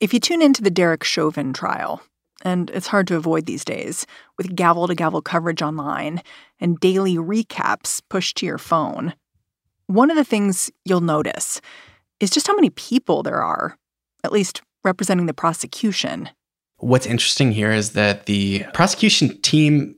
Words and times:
If 0.00 0.14
you 0.14 0.20
tune 0.20 0.40
into 0.40 0.62
the 0.62 0.70
Derek 0.70 1.04
Chauvin 1.04 1.52
trial, 1.52 2.00
and 2.42 2.70
it's 2.70 2.86
hard 2.86 3.06
to 3.08 3.16
avoid 3.16 3.44
these 3.44 3.66
days, 3.66 4.06
with 4.38 4.56
gavel 4.56 4.88
to 4.88 4.94
gavel 4.94 5.20
coverage 5.20 5.60
online 5.60 6.22
and 6.58 6.80
daily 6.80 7.16
recaps 7.16 8.00
pushed 8.08 8.38
to 8.38 8.46
your 8.46 8.56
phone, 8.56 9.12
one 9.88 10.10
of 10.10 10.16
the 10.16 10.24
things 10.24 10.70
you'll 10.86 11.02
notice 11.02 11.60
is 12.18 12.30
just 12.30 12.46
how 12.46 12.54
many 12.54 12.70
people 12.70 13.22
there 13.22 13.42
are, 13.42 13.76
at 14.24 14.32
least 14.32 14.62
representing 14.84 15.26
the 15.26 15.34
prosecution. 15.34 16.30
What's 16.78 17.04
interesting 17.04 17.52
here 17.52 17.70
is 17.70 17.92
that 17.92 18.24
the 18.24 18.64
prosecution 18.72 19.38
team, 19.42 19.96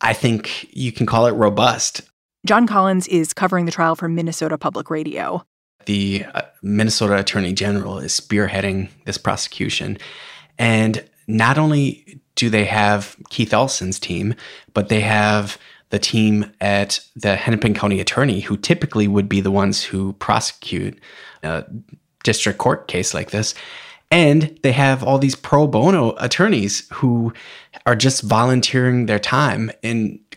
I 0.00 0.12
think 0.12 0.68
you 0.70 0.92
can 0.92 1.06
call 1.06 1.26
it 1.26 1.32
robust. 1.32 2.02
Jon 2.46 2.68
Collins 2.68 3.08
is 3.08 3.32
covering 3.32 3.64
the 3.64 3.72
trial 3.72 3.96
for 3.96 4.08
Minnesota 4.08 4.56
Public 4.56 4.90
Radio. 4.90 5.44
The 5.86 6.24
uh, 6.34 6.42
Minnesota 6.62 7.18
Attorney 7.18 7.52
General 7.52 7.98
is 7.98 8.18
spearheading 8.18 8.88
this 9.04 9.18
prosecution. 9.18 9.98
And 10.58 11.04
not 11.26 11.58
only 11.58 12.20
do 12.34 12.50
they 12.50 12.64
have 12.64 13.16
Keith 13.30 13.52
Ellison's 13.52 13.98
team, 13.98 14.34
but 14.74 14.88
they 14.88 15.00
have 15.00 15.58
the 15.90 15.98
team 15.98 16.50
at 16.60 17.00
the 17.16 17.36
Hennepin 17.36 17.74
County 17.74 18.00
Attorney, 18.00 18.40
who 18.40 18.56
typically 18.56 19.08
would 19.08 19.28
be 19.28 19.40
the 19.40 19.50
ones 19.50 19.82
who 19.82 20.12
prosecute 20.14 20.98
a 21.42 21.64
district 22.22 22.58
court 22.58 22.88
case 22.88 23.12
like 23.12 23.30
this. 23.30 23.54
And 24.10 24.58
they 24.62 24.72
have 24.72 25.04
all 25.04 25.18
these 25.18 25.36
pro 25.36 25.66
bono 25.66 26.14
attorneys 26.18 26.88
who 26.92 27.32
are 27.86 27.94
just 27.96 28.22
volunteering 28.22 29.06
their 29.06 29.20
time, 29.20 29.70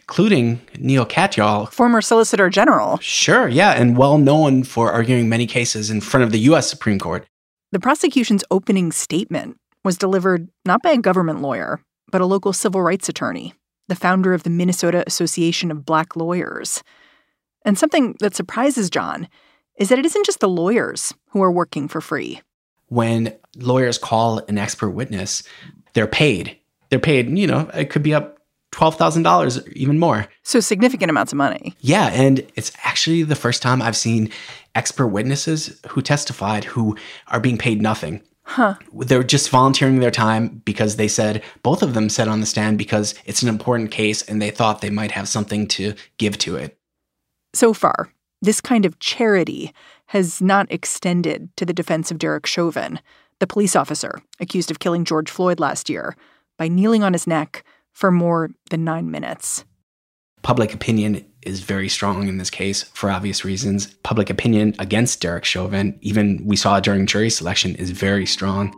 including 0.03 0.61
Neal 0.77 1.05
Katyal, 1.05 1.71
former 1.71 2.01
Solicitor 2.01 2.49
General. 2.49 2.97
Sure, 2.99 3.47
yeah, 3.47 3.71
and 3.71 3.97
well 3.97 4.17
known 4.17 4.63
for 4.63 4.91
arguing 4.91 5.29
many 5.29 5.47
cases 5.47 5.89
in 5.89 6.01
front 6.01 6.23
of 6.23 6.31
the 6.31 6.39
U.S. 6.39 6.69
Supreme 6.69 6.99
Court. 6.99 7.25
The 7.71 7.79
prosecution's 7.79 8.43
opening 8.51 8.91
statement 8.91 9.57
was 9.83 9.97
delivered 9.97 10.49
not 10.65 10.81
by 10.81 10.91
a 10.91 10.97
government 10.97 11.41
lawyer, 11.41 11.81
but 12.11 12.21
a 12.21 12.25
local 12.25 12.53
civil 12.53 12.81
rights 12.81 13.09
attorney, 13.09 13.53
the 13.87 13.95
founder 13.95 14.33
of 14.33 14.43
the 14.43 14.49
Minnesota 14.49 15.03
Association 15.07 15.71
of 15.71 15.85
Black 15.85 16.15
Lawyers. 16.15 16.83
And 17.65 17.77
something 17.77 18.15
that 18.19 18.35
surprises 18.35 18.89
Jon 18.89 19.27
is 19.77 19.89
that 19.89 19.99
it 19.99 20.05
isn't 20.05 20.25
just 20.25 20.39
the 20.39 20.49
lawyers 20.49 21.13
who 21.29 21.41
are 21.41 21.51
working 21.51 21.87
for 21.87 22.01
free 22.01 22.41
when 22.93 23.33
lawyers 23.57 23.97
call 23.97 24.39
an 24.47 24.57
expert 24.57 24.91
witness, 24.91 25.43
they're 25.93 26.07
paid. 26.07 26.57
They're 26.89 26.99
paid, 26.99 27.35
you 27.37 27.47
know, 27.47 27.69
it 27.73 27.89
could 27.89 28.03
be 28.03 28.13
up 28.13 28.32
$12,000, 28.73 29.65
or 29.65 29.69
even 29.71 29.99
more. 29.99 30.27
So 30.43 30.59
significant 30.59 31.09
amounts 31.09 31.31
of 31.31 31.37
money. 31.37 31.75
Yeah. 31.79 32.07
And 32.07 32.45
it's 32.55 32.71
actually 32.83 33.23
the 33.23 33.35
first 33.35 33.61
time 33.61 33.81
I've 33.81 33.95
seen 33.95 34.29
expert 34.75 35.07
witnesses 35.07 35.79
who 35.89 36.01
testified 36.01 36.63
who 36.63 36.97
are 37.27 37.39
being 37.39 37.57
paid 37.57 37.81
nothing. 37.81 38.21
Huh. 38.45 38.75
They're 38.93 39.23
just 39.23 39.49
volunteering 39.49 39.99
their 39.99 40.11
time 40.11 40.61
because 40.65 40.97
they 40.97 41.07
said, 41.07 41.43
both 41.61 41.81
of 41.81 41.93
them 41.93 42.09
said 42.09 42.27
on 42.27 42.41
the 42.41 42.45
stand 42.45 42.77
because 42.77 43.15
it's 43.25 43.41
an 43.41 43.47
important 43.47 43.91
case 43.91 44.21
and 44.23 44.41
they 44.41 44.51
thought 44.51 44.81
they 44.81 44.89
might 44.89 45.11
have 45.11 45.29
something 45.29 45.67
to 45.69 45.93
give 46.17 46.37
to 46.39 46.57
it. 46.57 46.77
So 47.53 47.73
far, 47.73 48.09
this 48.41 48.59
kind 48.59 48.85
of 48.85 48.99
charity 48.99 49.73
has 50.07 50.41
not 50.41 50.69
extended 50.69 51.55
to 51.55 51.65
the 51.65 51.73
defense 51.73 52.11
of 52.11 52.17
Derek 52.17 52.45
Chauvin, 52.45 52.99
the 53.39 53.47
police 53.47 53.75
officer 53.75 54.21
accused 54.39 54.69
of 54.69 54.79
killing 54.79 55.05
George 55.05 55.29
Floyd 55.29 55.59
last 55.59 55.89
year, 55.89 56.15
by 56.57 56.67
kneeling 56.67 57.03
on 57.03 57.13
his 57.13 57.25
neck 57.25 57.63
for 57.93 58.11
more 58.11 58.49
than 58.69 58.83
nine 58.83 59.09
minutes. 59.09 59.65
Public 60.41 60.73
opinion 60.73 61.25
is 61.43 61.61
very 61.61 61.87
strong 61.87 62.27
in 62.27 62.37
this 62.37 62.49
case 62.49 62.83
for 62.83 63.09
obvious 63.09 63.45
reasons. 63.45 63.87
Public 64.03 64.29
opinion 64.29 64.75
against 64.79 65.21
Derek 65.21 65.45
Chauvin, 65.45 65.97
even 66.01 66.41
we 66.45 66.55
saw 66.55 66.79
during 66.79 67.05
jury 67.05 67.29
selection, 67.29 67.75
is 67.75 67.91
very 67.91 68.25
strong. 68.25 68.73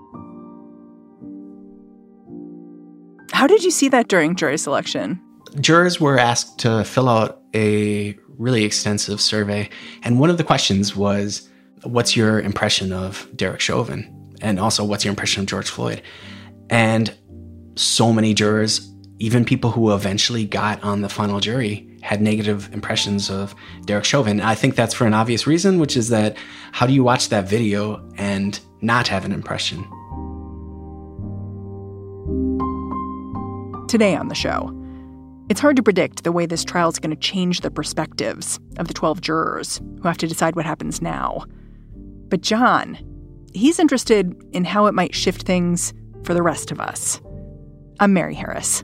How 3.31 3.47
did 3.47 3.63
you 3.63 3.71
see 3.71 3.89
that 3.89 4.07
during 4.07 4.35
jury 4.35 4.57
selection? 4.57 5.19
Jurors 5.59 5.99
were 5.99 6.19
asked 6.19 6.59
to 6.59 6.83
fill 6.83 7.09
out 7.09 7.41
a 7.53 8.15
really 8.37 8.63
extensive 8.63 9.19
survey. 9.21 9.69
And 10.03 10.19
one 10.19 10.29
of 10.29 10.37
the 10.37 10.43
questions 10.43 10.95
was, 10.95 11.49
What's 11.83 12.15
your 12.15 12.39
impression 12.39 12.91
of 12.91 13.27
Derek 13.35 13.59
Chauvin? 13.59 14.11
And 14.41 14.59
also, 14.59 14.83
what's 14.83 15.05
your 15.05 15.11
impression 15.11 15.41
of 15.41 15.47
George 15.47 15.69
Floyd? 15.69 16.01
And 16.69 17.13
so 17.75 18.11
many 18.11 18.33
jurors, 18.33 18.91
even 19.19 19.45
people 19.45 19.71
who 19.71 19.93
eventually 19.93 20.45
got 20.45 20.83
on 20.83 21.01
the 21.01 21.09
final 21.09 21.39
jury, 21.39 21.89
had 22.01 22.21
negative 22.21 22.71
impressions 22.73 23.29
of 23.29 23.55
Derek 23.85 24.05
Chauvin. 24.05 24.41
I 24.41 24.55
think 24.55 24.75
that's 24.75 24.93
for 24.93 25.07
an 25.07 25.13
obvious 25.13 25.47
reason, 25.47 25.79
which 25.79 25.97
is 25.97 26.09
that 26.09 26.37
how 26.71 26.85
do 26.85 26.93
you 26.93 27.03
watch 27.03 27.29
that 27.29 27.47
video 27.47 28.07
and 28.17 28.59
not 28.81 29.07
have 29.07 29.25
an 29.25 29.31
impression? 29.31 29.83
Today 33.87 34.15
on 34.15 34.27
the 34.27 34.35
show, 34.35 34.71
it's 35.49 35.61
hard 35.61 35.75
to 35.77 35.83
predict 35.83 36.23
the 36.23 36.31
way 36.31 36.45
this 36.45 36.63
trial 36.63 36.89
is 36.89 36.99
going 36.99 37.15
to 37.15 37.21
change 37.21 37.61
the 37.61 37.71
perspectives 37.71 38.59
of 38.77 38.87
the 38.87 38.93
12 38.93 39.21
jurors 39.21 39.81
who 40.01 40.07
have 40.07 40.17
to 40.17 40.27
decide 40.27 40.55
what 40.55 40.65
happens 40.65 41.01
now. 41.01 41.45
But 42.27 42.41
Jon, 42.41 42.97
he's 43.53 43.79
interested 43.79 44.35
in 44.51 44.65
how 44.65 44.87
it 44.87 44.93
might 44.93 45.15
shift 45.15 45.43
things 45.43 45.93
for 46.23 46.33
the 46.33 46.43
rest 46.43 46.71
of 46.71 46.79
us. 46.79 47.21
I'm 47.99 48.11
Mary 48.11 48.35
Harris. 48.35 48.83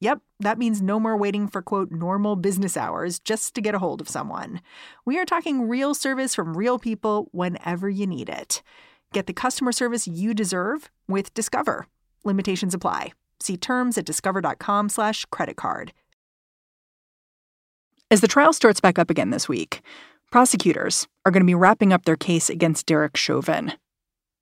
Yep, 0.00 0.20
that 0.40 0.58
means 0.58 0.80
no 0.80 0.98
more 0.98 1.16
waiting 1.16 1.46
for 1.46 1.60
quote 1.60 1.90
normal 1.90 2.34
business 2.34 2.76
hours 2.76 3.18
just 3.18 3.54
to 3.54 3.60
get 3.60 3.74
a 3.74 3.78
hold 3.78 4.00
of 4.00 4.08
someone. 4.08 4.62
We 5.04 5.18
are 5.18 5.26
talking 5.26 5.68
real 5.68 5.94
service 5.94 6.34
from 6.34 6.56
real 6.56 6.78
people 6.78 7.28
whenever 7.32 7.88
you 7.88 8.06
need 8.06 8.30
it. 8.30 8.62
Get 9.12 9.26
the 9.26 9.34
customer 9.34 9.72
service 9.72 10.08
you 10.08 10.32
deserve 10.32 10.90
with 11.06 11.34
Discover. 11.34 11.86
Limitations 12.24 12.74
apply. 12.74 13.12
See 13.40 13.56
terms 13.56 13.98
at 13.98 14.06
discover.com/slash 14.06 15.26
credit 15.26 15.56
card. 15.56 15.92
As 18.10 18.20
the 18.20 18.28
trial 18.28 18.52
starts 18.52 18.80
back 18.80 18.98
up 18.98 19.10
again 19.10 19.30
this 19.30 19.48
week, 19.48 19.82
prosecutors 20.32 21.06
are 21.24 21.32
going 21.32 21.42
to 21.42 21.46
be 21.46 21.54
wrapping 21.54 21.92
up 21.92 22.04
their 22.04 22.16
case 22.16 22.50
against 22.50 22.86
Derek 22.86 23.16
Chauvin. 23.16 23.72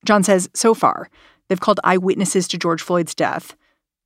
Jon 0.04 0.22
says 0.22 0.48
so 0.54 0.72
far, 0.72 1.10
they've 1.48 1.60
called 1.60 1.80
eyewitnesses 1.84 2.46
to 2.48 2.58
George 2.58 2.80
Floyd's 2.80 3.14
death, 3.14 3.56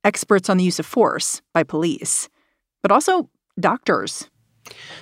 experts 0.03 0.49
on 0.49 0.57
the 0.57 0.63
use 0.63 0.79
of 0.79 0.85
force 0.85 1.41
by 1.53 1.63
police, 1.63 2.29
but 2.81 2.91
also 2.91 3.29
doctors. 3.59 4.29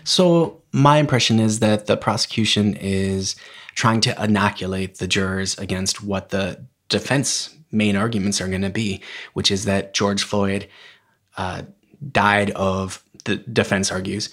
So, 0.04 0.62
my 0.74 0.98
impression 0.98 1.40
is 1.40 1.60
that 1.60 1.86
the 1.86 1.98
prosecution 1.98 2.76
is 2.76 3.36
trying 3.76 4.02
to 4.02 4.24
inoculate 4.24 4.98
the 4.98 5.08
jurors 5.08 5.58
against 5.58 6.04
what 6.04 6.30
the 6.30 6.66
defense 6.90 7.56
main 7.72 7.96
arguments 7.96 8.42
are 8.42 8.48
going 8.48 8.62
to 8.62 8.70
be, 8.70 9.02
which 9.34 9.52
is 9.52 9.66
that 9.66 9.94
George 9.94 10.24
Floyd 10.24 10.68
uh, 11.38 11.64
died 12.12 12.52
of, 12.52 13.04
the 13.26 13.38
defense 13.38 13.92
argues, 13.92 14.30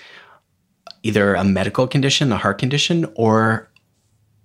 either 1.02 1.34
a 1.34 1.44
medical 1.44 1.86
condition, 1.86 2.32
a 2.32 2.36
heart 2.36 2.58
condition, 2.58 3.06
or 3.14 3.70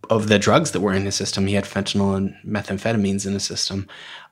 of 0.09 0.28
the 0.28 0.38
drugs 0.38 0.72
that 0.72 0.81
were 0.81 0.94
in 0.94 1.06
his 1.06 1.16
system. 1.16 1.47
He 1.47 1.56
had 1.56 1.63
fentanyl 1.63 2.16
and 2.16 2.35
methamphetamines 2.45 3.25
in 3.25 3.33
his 3.33 3.44
system. 3.44 3.88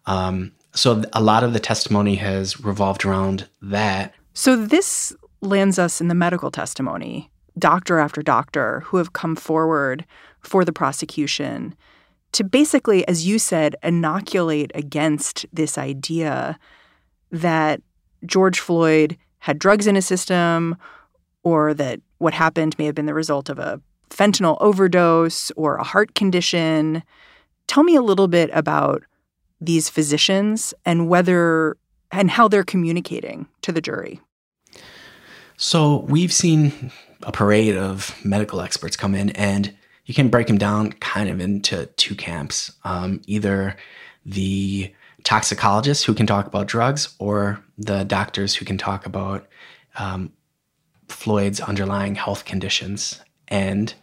Um, 0.05 0.51
so 0.73 1.03
a 1.13 1.21
lot 1.21 1.43
of 1.43 1.53
the 1.53 1.59
testimony 1.59 2.15
has 2.15 2.59
revolved 2.59 3.05
around 3.05 3.47
that. 3.61 4.13
So 4.33 4.55
this 4.55 5.13
lands 5.41 5.77
us 5.79 5.99
in 5.99 6.07
the 6.07 6.15
medical 6.15 6.51
testimony, 6.51 7.29
doctor 7.57 7.99
after 7.99 8.21
doctor 8.21 8.81
who 8.81 8.97
have 8.97 9.13
come 9.13 9.35
forward 9.35 10.05
for 10.41 10.63
the 10.63 10.73
prosecution 10.73 11.75
to 12.33 12.43
basically, 12.43 13.05
as 13.07 13.27
you 13.27 13.37
said, 13.37 13.75
inoculate 13.83 14.71
against 14.73 15.45
this 15.51 15.77
idea 15.77 16.57
that 17.31 17.81
George 18.25 18.59
Floyd 18.59 19.17
had 19.39 19.59
drugs 19.59 19.87
in 19.87 19.95
his 19.95 20.05
system 20.05 20.77
or 21.43 21.73
that 21.73 21.99
what 22.19 22.33
happened 22.33 22.77
may 22.77 22.85
have 22.85 22.95
been 22.95 23.05
the 23.05 23.13
result 23.13 23.49
of 23.49 23.59
a 23.59 23.81
fentanyl 24.09 24.57
overdose 24.61 25.51
or 25.51 25.75
a 25.75 25.83
heart 25.83 26.13
condition. 26.15 27.03
Tell 27.67 27.83
me 27.83 27.95
a 27.95 28.01
little 28.01 28.27
bit 28.27 28.49
about 28.53 29.03
these 29.61 29.87
physicians 29.87 30.73
and 30.85 31.07
whether 31.07 31.77
and 32.11 32.31
how 32.31 32.47
they're 32.47 32.63
communicating 32.63 33.47
to 33.61 33.71
the 33.71 33.79
jury. 33.79 34.19
So, 35.55 35.99
we've 36.09 36.33
seen 36.33 36.91
a 37.23 37.31
parade 37.31 37.77
of 37.77 38.15
medical 38.25 38.61
experts 38.61 38.97
come 38.97 39.13
in, 39.13 39.29
and 39.31 39.73
you 40.05 40.13
can 40.13 40.27
break 40.27 40.47
them 40.47 40.57
down 40.57 40.91
kind 40.93 41.29
of 41.29 41.39
into 41.39 41.85
two 41.97 42.15
camps 42.15 42.71
um, 42.83 43.21
either 43.27 43.75
the 44.25 44.91
toxicologists 45.23 46.03
who 46.03 46.13
can 46.13 46.25
talk 46.25 46.47
about 46.47 46.67
drugs, 46.67 47.15
or 47.19 47.63
the 47.77 48.03
doctors 48.03 48.55
who 48.55 48.65
can 48.65 48.77
talk 48.77 49.05
about 49.05 49.47
um, 49.97 50.31
Floyd's 51.07 51.59
underlying 51.59 52.15
health 52.15 52.45
conditions 52.45 53.21
and 53.47 53.93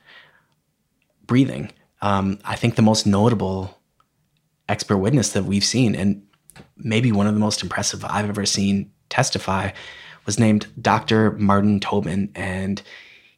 breathing. 1.26 1.72
Um, 2.00 2.38
I 2.44 2.56
think 2.56 2.76
the 2.76 2.82
most 2.82 3.06
notable 3.06 3.77
expert 4.68 4.98
witness 4.98 5.32
that 5.32 5.44
we've 5.44 5.64
seen, 5.64 5.94
and 5.94 6.22
maybe 6.76 7.12
one 7.12 7.26
of 7.26 7.34
the 7.34 7.40
most 7.40 7.62
impressive 7.62 8.04
I've 8.04 8.28
ever 8.28 8.46
seen 8.46 8.90
testify, 9.08 9.70
was 10.26 10.38
named 10.38 10.66
Dr. 10.80 11.32
Martin 11.32 11.80
Tobin. 11.80 12.30
And 12.34 12.82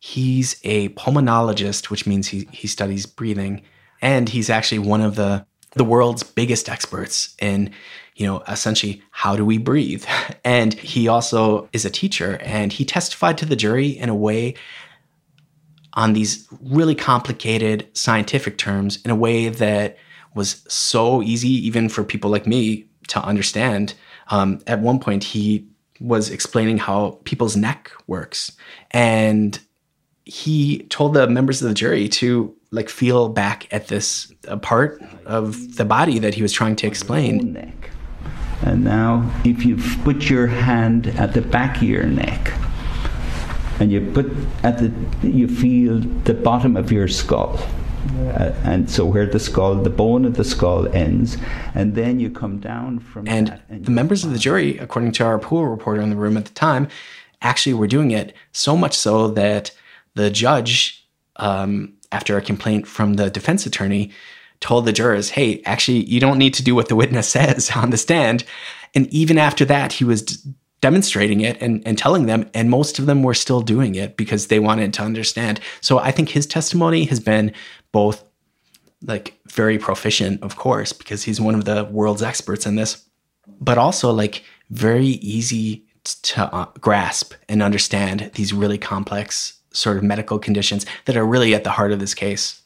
he's 0.01 0.61
a 0.65 0.89
pulmonologist, 0.91 1.91
which 1.91 2.07
means 2.07 2.29
he, 2.29 2.49
he 2.51 2.67
studies 2.67 3.07
breathing. 3.07 3.63
And 4.03 4.29
he's 4.29 4.51
actually 4.51 4.81
one 4.81 5.01
of 5.01 5.15
the, 5.15 5.47
the 5.75 5.85
world's 5.85 6.23
biggest 6.23 6.69
experts 6.69 7.35
in 7.41 7.73
you 8.21 8.27
know, 8.27 8.43
essentially, 8.47 9.03
how 9.13 9.35
do 9.35 9.47
we 9.47 9.57
breathe? 9.57 10.05
And 10.45 10.75
he 10.75 11.07
also 11.07 11.69
is 11.73 11.85
a 11.85 11.91
teacher, 11.91 12.39
and 12.43 12.73
he 12.73 12.85
testified 12.85 13.39
to 13.39 13.47
the 13.47 13.57
jury 13.57 13.89
in 13.89 14.09
a 14.09 14.15
way 14.15 14.55
on 15.93 16.13
these 16.13 16.49
really 16.63 16.95
complicated 16.95 17.89
scientific 17.95 18.57
terms 18.59 19.01
in 19.05 19.11
a 19.11 19.15
way 19.15 19.49
that 19.49 19.97
was 20.35 20.63
so 20.69 21.23
easy, 21.23 21.51
even 21.67 21.89
for 21.89 22.05
people 22.05 22.31
like 22.31 22.47
me, 22.47 22.87
to 23.09 23.23
understand. 23.23 23.95
Um, 24.29 24.61
at 24.67 24.81
one 24.81 24.99
point, 25.01 25.25
he 25.25 25.67
was 26.01 26.31
explaining 26.31 26.79
how 26.79 27.19
people's 27.25 27.57
neck 27.57 27.91
works, 28.07 28.53
and 28.93 29.59
he 30.25 30.85
told 30.85 31.15
the 31.15 31.27
members 31.27 31.61
of 31.61 31.69
the 31.69 31.75
jury 31.75 32.09
to 32.09 32.55
like 32.71 32.89
feel 32.89 33.29
back 33.29 33.67
at 33.73 33.89
this 33.89 34.33
part 34.63 35.03
of 35.27 35.77
the 35.77 35.85
body 35.85 36.19
that 36.21 36.35
he 36.35 36.43
was 36.43 36.53
trying 36.53 36.77
to 36.77 36.87
explain. 36.87 37.53
Neck. 37.53 37.91
And 38.63 38.85
now, 38.85 39.29
if 39.45 39.65
you 39.65 39.79
put 40.05 40.29
your 40.29 40.47
hand 40.47 41.09
at 41.09 41.33
the 41.33 41.41
back 41.41 41.79
of 41.79 41.83
your 41.83 42.05
neck, 42.05 42.53
and 43.81 43.91
you 43.91 44.11
put 44.13 44.31
at 44.63 44.79
the, 44.79 44.93
you 45.27 45.49
feel 45.49 45.99
the 46.25 46.35
bottom 46.35 46.77
of 46.77 46.93
your 46.93 47.09
skull. 47.09 47.59
Uh, 48.19 48.53
and 48.65 48.91
so 48.91 49.05
where 49.05 49.27
the 49.27 49.39
skull, 49.39 49.75
the 49.75 49.91
bone 49.91 50.25
of 50.25 50.35
the 50.35 50.45
skull 50.45 50.89
ends, 50.95 51.37
and 51.75 51.95
then 51.95 52.19
you 52.19 52.31
come 52.31 52.59
down 52.59 52.99
from 52.99 53.29
and, 53.29 53.61
and 53.69 53.85
the 53.85 53.91
members 53.91 54.25
of 54.25 54.33
the 54.33 54.39
jury, 54.39 54.79
according 54.79 55.13
to 55.13 55.25
our 55.25 55.39
pool 55.39 55.67
reporter 55.67 56.01
in 56.01 56.11
the 56.11 56.17
room 56.17 56.37
at 56.37 56.47
the 56.47 56.55
time, 56.55 56.89
actually 57.43 57.75
were 57.75 57.87
doing 57.87 58.11
it 58.11 58.35
so 58.53 58.77
much 58.77 58.97
so 58.97 59.29
that 59.29 59.73
the 60.15 60.31
judge, 60.31 61.07
um, 61.37 61.93
after 62.13 62.37
a 62.37 62.43
complaint 62.43 62.87
from 62.87 63.15
the 63.15 63.31
defense 63.31 63.67
attorney, 63.67 64.11
told 64.61 64.85
the 64.85 64.93
jurors, 64.93 65.31
hey, 65.31 65.63
actually, 65.65 66.05
you 66.05 66.21
don't 66.21 66.39
need 66.39 66.55
to 66.55 66.63
do 66.63 66.75
what 66.75 66.89
the 66.89 66.97
witness 66.97 67.29
says 67.37 67.71
on 67.75 67.91
the 67.91 67.97
stand. 67.97 68.45
And 68.95 69.07
even 69.09 69.39
after 69.39 69.65
that, 69.67 69.93
he 69.93 70.05
was 70.05 70.23
d- 70.23 70.53
demonstrating 70.81 71.41
it 71.41 71.61
and, 71.61 71.83
and 71.87 71.99
telling 71.99 72.27
them, 72.27 72.49
and 72.55 72.71
most 72.71 72.99
of 72.99 73.07
them 73.07 73.23
were 73.23 73.35
still 73.35 73.61
doing 73.61 73.95
it 73.95 74.17
because 74.17 74.47
they 74.47 74.59
wanted 74.59 74.93
to 74.95 75.03
understand. 75.03 75.61
So 75.81 75.99
I 75.99 76.11
think 76.11 76.31
his 76.31 76.47
testimony 76.47 77.05
has 77.05 77.21
been 77.21 77.53
both 77.93 78.25
like 79.03 79.39
very 79.49 79.79
proficient, 79.79 80.43
of 80.43 80.57
course, 80.57 80.93
because 80.93 81.23
he's 81.23 81.41
one 81.41 81.55
of 81.55 81.65
the 81.65 81.85
world's 81.85 82.23
experts 82.23 82.67
in 82.67 82.77
this, 82.77 83.05
but 83.61 83.79
also 83.79 84.13
like 84.13 84.45
very 84.71 85.07
easy 85.07 85.85
to 86.05 86.55
uh, 86.55 86.67
grasp 86.81 87.35
and 87.49 87.63
understand 87.63 88.31
these 88.35 88.53
really 88.53 88.79
complex 88.79 89.59
sort 89.73 89.97
of 89.97 90.03
medical 90.03 90.39
conditions 90.39 90.85
that 91.05 91.17
are 91.17 91.27
really 91.27 91.55
at 91.55 91.65
the 91.65 91.71
heart 91.71 91.93
of 91.93 92.01
this 92.01 92.15
case. 92.15 92.63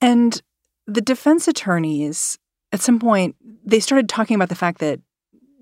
And 0.00 0.40
the 0.86 1.00
defense 1.00 1.48
attorneys, 1.48 2.38
at 2.72 2.80
some 2.80 2.98
point, 2.98 3.36
they 3.64 3.80
started 3.80 4.08
talking 4.08 4.34
about 4.34 4.48
the 4.48 4.54
fact 4.54 4.78
that 4.78 5.00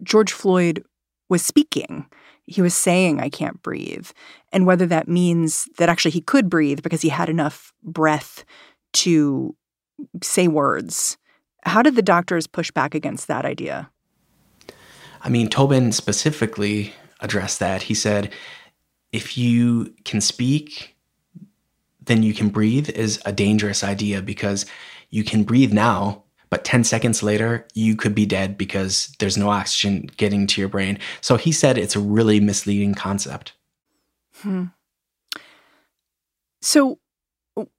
George 0.02 0.32
Floyd 0.32 0.84
was 1.28 1.42
speaking. 1.42 2.06
He 2.46 2.62
was 2.62 2.74
saying, 2.74 3.20
I 3.20 3.28
can't 3.28 3.62
breathe. 3.62 4.08
And 4.52 4.66
whether 4.66 4.86
that 4.86 5.08
means 5.08 5.68
that 5.78 5.88
actually 5.88 6.12
he 6.12 6.20
could 6.20 6.48
breathe 6.48 6.82
because 6.82 7.02
he 7.02 7.08
had 7.08 7.28
enough 7.28 7.72
breath 7.82 8.44
to 8.94 9.54
say 10.22 10.48
words. 10.48 11.16
How 11.64 11.82
did 11.82 11.96
the 11.96 12.02
doctors 12.02 12.46
push 12.46 12.70
back 12.70 12.94
against 12.94 13.26
that 13.28 13.44
idea? 13.44 13.90
I 15.22 15.28
mean, 15.28 15.48
Tobin 15.48 15.90
specifically 15.92 16.92
addressed 17.20 17.58
that. 17.58 17.82
He 17.82 17.94
said, 17.94 18.32
if 19.10 19.36
you 19.36 19.92
can 20.04 20.20
speak 20.20 20.96
then 22.06 22.22
you 22.22 22.32
can 22.32 22.48
breathe 22.48 22.88
is 22.90 23.20
a 23.24 23.32
dangerous 23.32 23.84
idea 23.84 24.22
because 24.22 24.64
you 25.10 25.22
can 25.22 25.44
breathe 25.44 25.72
now, 25.72 26.24
but 26.50 26.64
10 26.64 26.84
seconds 26.84 27.22
later, 27.22 27.66
you 27.74 27.96
could 27.96 28.14
be 28.14 28.26
dead 28.26 28.56
because 28.56 29.14
there's 29.18 29.36
no 29.36 29.50
oxygen 29.50 30.08
getting 30.16 30.46
to 30.46 30.60
your 30.60 30.68
brain. 30.68 30.98
So 31.20 31.36
he 31.36 31.52
said 31.52 31.76
it's 31.76 31.96
a 31.96 32.00
really 32.00 32.40
misleading 32.40 32.94
concept. 32.94 33.52
Hmm. 34.36 34.64
So, 36.62 36.98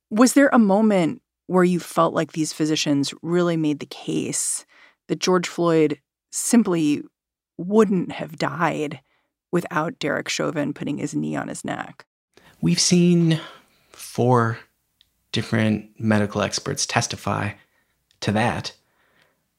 was 0.09 0.33
there 0.33 0.49
a 0.53 0.59
moment 0.59 1.21
where 1.47 1.63
you 1.63 1.79
felt 1.79 2.13
like 2.13 2.31
these 2.31 2.53
physicians 2.53 3.13
really 3.21 3.57
made 3.57 3.79
the 3.79 3.85
case 3.85 4.65
that 5.07 5.19
George 5.19 5.47
Floyd 5.47 5.99
simply 6.31 7.03
wouldn't 7.57 8.11
have 8.11 8.37
died 8.37 9.01
without 9.51 9.99
Derek 9.99 10.29
Chauvin 10.29 10.73
putting 10.73 10.97
his 10.97 11.13
knee 11.13 11.35
on 11.35 11.47
his 11.47 11.65
neck? 11.65 12.05
We've 12.61 12.79
seen 12.79 13.39
four 13.91 14.59
different 15.31 15.99
medical 15.99 16.41
experts 16.41 16.85
testify 16.85 17.51
to 18.21 18.31
that, 18.31 18.73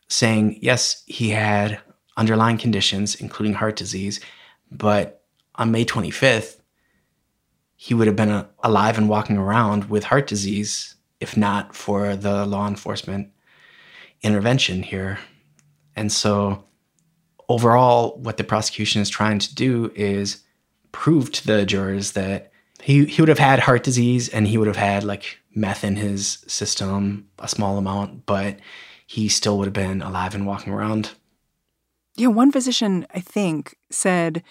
saying, 0.08 0.58
yes, 0.60 1.02
he 1.06 1.30
had 1.30 1.80
underlying 2.16 2.58
conditions, 2.58 3.14
including 3.14 3.54
heart 3.54 3.76
disease, 3.76 4.20
but 4.70 5.22
on 5.54 5.70
May 5.70 5.84
25th, 5.84 6.56
he 7.76 7.94
would 7.94 8.06
have 8.06 8.16
been 8.16 8.30
uh, 8.30 8.46
alive 8.62 8.98
and 8.98 9.08
walking 9.08 9.38
around 9.38 9.88
with 9.88 10.04
heart 10.04 10.26
disease 10.26 10.96
if 11.20 11.36
not 11.36 11.74
for 11.74 12.16
the 12.16 12.46
law 12.46 12.66
enforcement 12.66 13.30
intervention 14.22 14.82
here. 14.82 15.18
And 15.96 16.12
so, 16.12 16.64
overall, 17.48 18.18
what 18.18 18.36
the 18.36 18.44
prosecution 18.44 19.02
is 19.02 19.08
trying 19.08 19.38
to 19.40 19.54
do 19.54 19.92
is 19.94 20.42
prove 20.92 21.32
to 21.32 21.46
the 21.46 21.66
jurors 21.66 22.12
that 22.12 22.52
he 22.80 23.04
he 23.04 23.20
would 23.20 23.28
have 23.28 23.38
had 23.38 23.58
heart 23.58 23.82
disease 23.82 24.28
and 24.28 24.46
he 24.46 24.56
would 24.58 24.68
have 24.68 24.76
had 24.76 25.04
like 25.04 25.38
meth 25.58 25.84
in 25.84 25.96
his 25.96 26.44
system, 26.46 27.28
a 27.38 27.48
small 27.48 27.78
amount, 27.78 28.26
but 28.26 28.58
he 29.06 29.28
still 29.28 29.58
would 29.58 29.66
have 29.66 29.72
been 29.72 30.02
alive 30.02 30.34
and 30.34 30.46
walking 30.46 30.72
around. 30.72 31.12
Yeah, 32.16 32.28
one 32.28 32.52
physician 32.52 33.06
I 33.14 33.20
think 33.20 33.76
said 33.90 34.42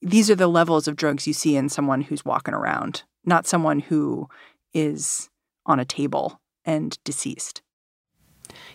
these 0.00 0.30
are 0.30 0.34
the 0.34 0.48
levels 0.48 0.88
of 0.88 0.96
drugs 0.96 1.26
you 1.26 1.32
see 1.32 1.56
in 1.56 1.68
someone 1.68 2.02
who's 2.02 2.24
walking 2.24 2.54
around, 2.54 3.04
not 3.24 3.46
someone 3.46 3.80
who 3.80 4.28
is 4.74 5.30
on 5.64 5.80
a 5.80 5.84
table 5.84 6.40
and 6.64 6.98
deceased. 7.04 7.62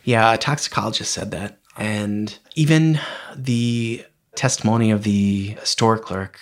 Yeah, 0.03 0.33
a 0.33 0.37
toxicologist 0.37 1.11
said 1.11 1.31
that. 1.31 1.59
And 1.77 2.37
even 2.55 2.99
the 3.35 4.03
testimony 4.35 4.91
of 4.91 5.03
the 5.03 5.57
store 5.63 5.97
clerk 5.97 6.39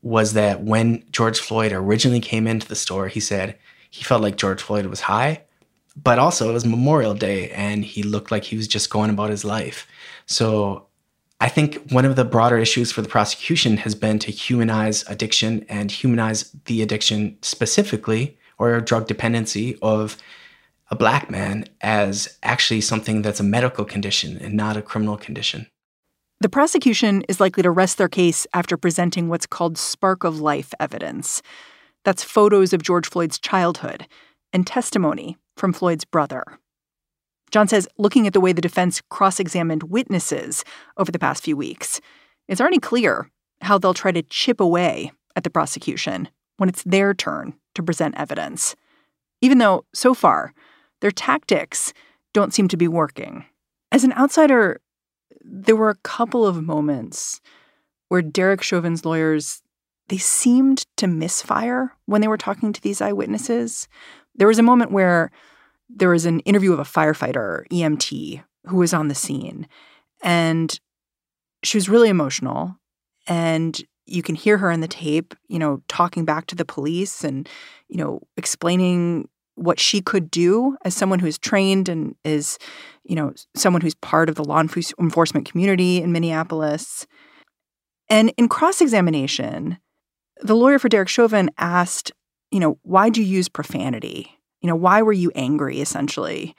was 0.00 0.32
that 0.32 0.62
when 0.62 1.04
George 1.10 1.38
Floyd 1.38 1.72
originally 1.72 2.20
came 2.20 2.46
into 2.46 2.66
the 2.66 2.76
store, 2.76 3.08
he 3.08 3.20
said 3.20 3.58
he 3.92 4.02
felt 4.02 4.22
like 4.22 4.36
George 4.36 4.62
Floyd 4.62 4.86
was 4.86 5.02
high, 5.02 5.42
but 5.94 6.18
also 6.18 6.48
it 6.48 6.54
was 6.54 6.64
Memorial 6.64 7.14
Day 7.14 7.50
and 7.50 7.84
he 7.84 8.02
looked 8.02 8.30
like 8.30 8.44
he 8.44 8.56
was 8.56 8.66
just 8.66 8.88
going 8.88 9.10
about 9.10 9.28
his 9.28 9.44
life. 9.44 9.86
So 10.24 10.86
I 11.40 11.48
think 11.48 11.90
one 11.90 12.06
of 12.06 12.16
the 12.16 12.24
broader 12.24 12.56
issues 12.56 12.90
for 12.90 13.02
the 13.02 13.08
prosecution 13.08 13.76
has 13.76 13.94
been 13.94 14.18
to 14.20 14.32
humanize 14.32 15.06
addiction 15.10 15.66
and 15.68 15.90
humanize 15.90 16.50
the 16.64 16.80
addiction 16.80 17.36
specifically 17.42 18.38
or 18.58 18.80
drug 18.80 19.06
dependency 19.06 19.78
of 19.82 20.16
a 20.90 20.96
black 20.96 21.30
man 21.30 21.66
as 21.82 22.38
actually 22.42 22.80
something 22.80 23.20
that's 23.20 23.40
a 23.40 23.44
medical 23.44 23.84
condition 23.84 24.38
and 24.38 24.54
not 24.54 24.78
a 24.78 24.82
criminal 24.82 25.18
condition. 25.18 25.66
The 26.40 26.48
prosecution 26.48 27.24
is 27.28 27.40
likely 27.40 27.62
to 27.62 27.70
rest 27.70 27.98
their 27.98 28.08
case 28.08 28.46
after 28.54 28.78
presenting 28.78 29.28
what's 29.28 29.46
called 29.46 29.76
spark 29.76 30.24
of 30.24 30.40
life 30.40 30.72
evidence. 30.80 31.42
That's 32.04 32.24
photos 32.24 32.72
of 32.72 32.82
George 32.82 33.08
Floyd's 33.08 33.38
childhood 33.38 34.06
and 34.52 34.66
testimony 34.66 35.36
from 35.56 35.72
Floyd's 35.72 36.04
brother. 36.04 36.44
Jon 37.50 37.68
says, 37.68 37.86
looking 37.98 38.26
at 38.26 38.32
the 38.32 38.40
way 38.40 38.52
the 38.52 38.62
defense 38.62 39.02
cross 39.10 39.38
examined 39.38 39.84
witnesses 39.84 40.64
over 40.96 41.12
the 41.12 41.18
past 41.18 41.44
few 41.44 41.56
weeks, 41.56 42.00
it's 42.48 42.60
already 42.60 42.78
clear 42.78 43.30
how 43.60 43.78
they'll 43.78 43.94
try 43.94 44.10
to 44.10 44.22
chip 44.22 44.60
away 44.60 45.12
at 45.36 45.44
the 45.44 45.50
prosecution 45.50 46.28
when 46.56 46.68
it's 46.68 46.82
their 46.84 47.14
turn 47.14 47.54
to 47.74 47.82
present 47.82 48.14
evidence. 48.16 48.74
Even 49.40 49.58
though, 49.58 49.84
so 49.94 50.14
far, 50.14 50.54
their 51.00 51.10
tactics 51.10 51.92
don't 52.32 52.54
seem 52.54 52.68
to 52.68 52.76
be 52.76 52.88
working. 52.88 53.44
As 53.90 54.04
an 54.04 54.12
outsider, 54.14 54.80
there 55.42 55.76
were 55.76 55.90
a 55.90 55.96
couple 55.96 56.46
of 56.46 56.62
moments 56.62 57.40
where 58.08 58.22
Derek 58.22 58.62
Chauvin's 58.62 59.04
lawyers 59.04 59.62
they 60.08 60.18
seemed 60.18 60.84
to 60.96 61.06
misfire 61.06 61.92
when 62.06 62.20
they 62.20 62.28
were 62.28 62.36
talking 62.36 62.72
to 62.72 62.80
these 62.82 63.00
eyewitnesses. 63.00 63.88
There 64.34 64.48
was 64.48 64.58
a 64.58 64.62
moment 64.62 64.92
where 64.92 65.30
there 65.88 66.10
was 66.10 66.26
an 66.26 66.40
interview 66.40 66.72
of 66.72 66.78
a 66.78 66.84
firefighter, 66.84 67.66
EMT, 67.68 68.42
who 68.66 68.76
was 68.76 68.94
on 68.94 69.08
the 69.08 69.14
scene, 69.14 69.66
and 70.22 70.78
she 71.62 71.76
was 71.76 71.88
really 71.88 72.08
emotional. 72.08 72.76
And 73.26 73.80
you 74.06 74.22
can 74.22 74.34
hear 74.34 74.58
her 74.58 74.70
in 74.70 74.80
the 74.80 74.88
tape, 74.88 75.34
you 75.48 75.58
know, 75.58 75.80
talking 75.86 76.24
back 76.24 76.46
to 76.46 76.56
the 76.56 76.64
police 76.64 77.22
and, 77.22 77.48
you 77.88 77.96
know, 77.96 78.20
explaining 78.36 79.28
what 79.54 79.78
she 79.78 80.00
could 80.00 80.30
do 80.30 80.76
as 80.84 80.94
someone 80.94 81.20
who 81.20 81.26
is 81.26 81.38
trained 81.38 81.88
and 81.88 82.16
is, 82.24 82.58
you 83.04 83.14
know, 83.14 83.32
someone 83.54 83.80
who's 83.80 83.94
part 83.94 84.28
of 84.28 84.34
the 84.34 84.44
law 84.44 84.60
enforcement 84.60 85.48
community 85.48 86.02
in 86.02 86.10
Minneapolis. 86.10 87.06
And 88.08 88.32
in 88.36 88.48
cross 88.48 88.80
examination, 88.80 89.78
the 90.42 90.54
lawyer 90.54 90.78
for 90.78 90.88
Derek 90.88 91.08
Chauvin 91.08 91.50
asked, 91.58 92.12
you 92.50 92.60
know, 92.60 92.78
why'd 92.82 93.16
you 93.16 93.24
use 93.24 93.48
profanity? 93.48 94.38
You 94.60 94.68
know, 94.68 94.76
why 94.76 95.02
were 95.02 95.12
you 95.12 95.32
angry 95.34 95.80
essentially 95.80 96.54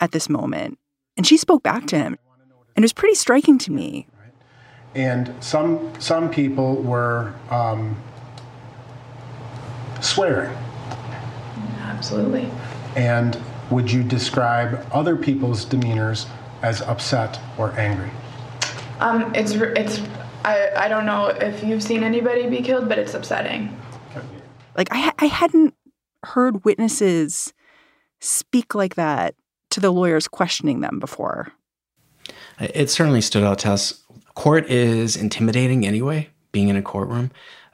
at 0.00 0.12
this 0.12 0.28
moment? 0.28 0.78
And 1.16 1.26
she 1.26 1.36
spoke 1.36 1.62
back 1.62 1.86
to 1.86 1.96
him. 1.96 2.18
And 2.74 2.82
it 2.82 2.84
was 2.84 2.92
pretty 2.92 3.14
striking 3.14 3.58
to 3.58 3.72
me. 3.72 4.06
And 4.94 5.34
some 5.40 5.92
some 6.00 6.30
people 6.30 6.76
were 6.76 7.34
um, 7.50 7.96
swearing. 10.00 10.54
Absolutely. 11.80 12.50
And 12.96 13.38
would 13.70 13.90
you 13.90 14.02
describe 14.02 14.86
other 14.92 15.16
people's 15.16 15.64
demeanors 15.64 16.26
as 16.62 16.82
upset 16.82 17.40
or 17.56 17.72
angry? 17.78 18.10
Um, 19.00 19.34
it's 19.34 19.52
it's 19.52 20.00
I, 20.44 20.70
I 20.76 20.88
don't 20.88 21.06
know 21.06 21.26
if 21.26 21.62
you've 21.62 21.82
seen 21.82 22.02
anybody 22.02 22.48
be 22.48 22.62
killed, 22.62 22.88
but 22.88 22.98
it's 22.98 23.14
upsetting. 23.14 23.76
Like 24.76 24.88
I 24.90 25.12
I 25.18 25.26
hadn't 25.26 25.74
heard 26.24 26.64
witnesses 26.64 27.52
speak 28.20 28.74
like 28.74 28.94
that 28.94 29.34
to 29.70 29.80
the 29.80 29.90
lawyers 29.90 30.28
questioning 30.28 30.80
them 30.80 30.98
before. 30.98 31.52
It 32.60 32.90
certainly 32.90 33.20
stood 33.20 33.42
out 33.44 33.58
to 33.60 33.72
us. 33.72 34.02
Court 34.34 34.68
is 34.70 35.16
intimidating 35.16 35.86
anyway, 35.86 36.28
being 36.52 36.68
in 36.68 36.76
a 36.76 36.82
courtroom, 36.82 37.30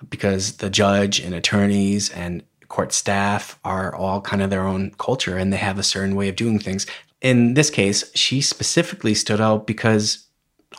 because 0.08 0.56
the 0.56 0.70
judge 0.70 1.20
and 1.20 1.34
attorneys 1.34 2.10
and 2.10 2.42
court 2.68 2.92
staff 2.92 3.58
are 3.64 3.94
all 3.94 4.20
kind 4.20 4.42
of 4.42 4.50
their 4.50 4.66
own 4.66 4.90
culture 4.98 5.36
and 5.36 5.52
they 5.52 5.56
have 5.56 5.78
a 5.78 5.82
certain 5.82 6.14
way 6.14 6.28
of 6.28 6.36
doing 6.36 6.58
things. 6.58 6.86
In 7.20 7.54
this 7.54 7.70
case, 7.70 8.10
she 8.14 8.40
specifically 8.40 9.14
stood 9.14 9.40
out 9.40 9.66
because 9.66 10.27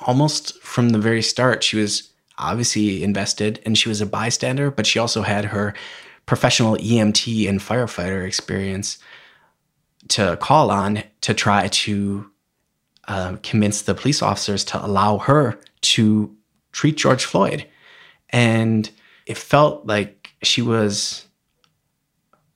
almost 0.05 0.61
from 0.61 0.89
the 0.89 0.99
very 0.99 1.21
start, 1.21 1.63
she 1.63 1.77
was 1.77 2.09
obviously 2.37 3.03
invested 3.03 3.59
and 3.65 3.77
she 3.77 3.89
was 3.89 4.01
a 4.01 4.05
bystander, 4.05 4.71
but 4.71 4.85
she 4.85 4.99
also 4.99 5.21
had 5.21 5.45
her 5.45 5.73
professional 6.25 6.75
EMT 6.77 7.49
and 7.49 7.59
firefighter 7.59 8.25
experience 8.25 8.99
to 10.09 10.37
call 10.37 10.71
on 10.71 11.03
to 11.21 11.33
try 11.33 11.67
to 11.67 12.29
uh, 13.07 13.37
convince 13.43 13.81
the 13.81 13.95
police 13.95 14.21
officers 14.21 14.63
to 14.63 14.85
allow 14.85 15.17
her 15.17 15.59
to 15.81 16.35
treat 16.71 16.97
George 16.97 17.25
Floyd. 17.25 17.65
And 18.29 18.89
it 19.25 19.37
felt 19.37 19.85
like 19.85 20.31
she 20.43 20.61
was 20.61 21.25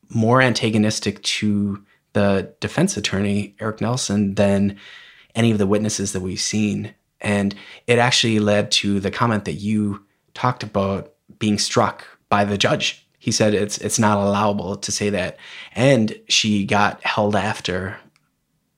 more 0.10 0.42
antagonistic 0.42 1.22
to 1.24 1.84
the 2.14 2.54
defense 2.60 2.96
attorney, 2.96 3.56
Eric 3.60 3.82
Nelson, 3.82 4.36
than 4.36 4.78
any 5.36 5.52
of 5.52 5.58
the 5.58 5.68
witnesses 5.68 6.14
that 6.14 6.22
we've 6.22 6.40
seen. 6.40 6.94
And 7.24 7.56
it 7.88 7.98
actually 7.98 8.40
led 8.40 8.70
to 8.72 9.00
the 9.00 9.12
comment 9.12 9.46
that 9.46 9.54
you 9.54 10.06
talked 10.34 10.62
about 10.64 11.14
being 11.40 11.58
struck 11.58 12.06
by 12.30 12.44
the 12.46 12.58
judge. 12.58 13.08
He 13.18 13.32
said 13.32 13.54
it's 13.54 13.78
it's 13.78 14.00
not 14.00 14.18
allowable 14.18 14.76
to 14.76 14.92
say 14.92 15.10
that, 15.12 15.38
and 15.74 16.14
she 16.28 16.66
got 16.66 17.02
held 17.06 17.36
after 17.36 17.98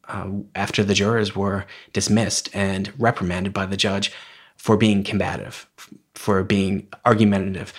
uh, 0.07 0.29
after 0.53 0.83
the 0.83 0.93
jurors 0.93 1.35
were 1.35 1.65
dismissed 1.93 2.49
and 2.53 2.93
reprimanded 2.99 3.53
by 3.53 3.65
the 3.65 3.77
judge 3.77 4.11
for 4.55 4.77
being 4.77 5.03
combative, 5.03 5.67
for 6.13 6.43
being 6.43 6.87
argumentative. 7.05 7.73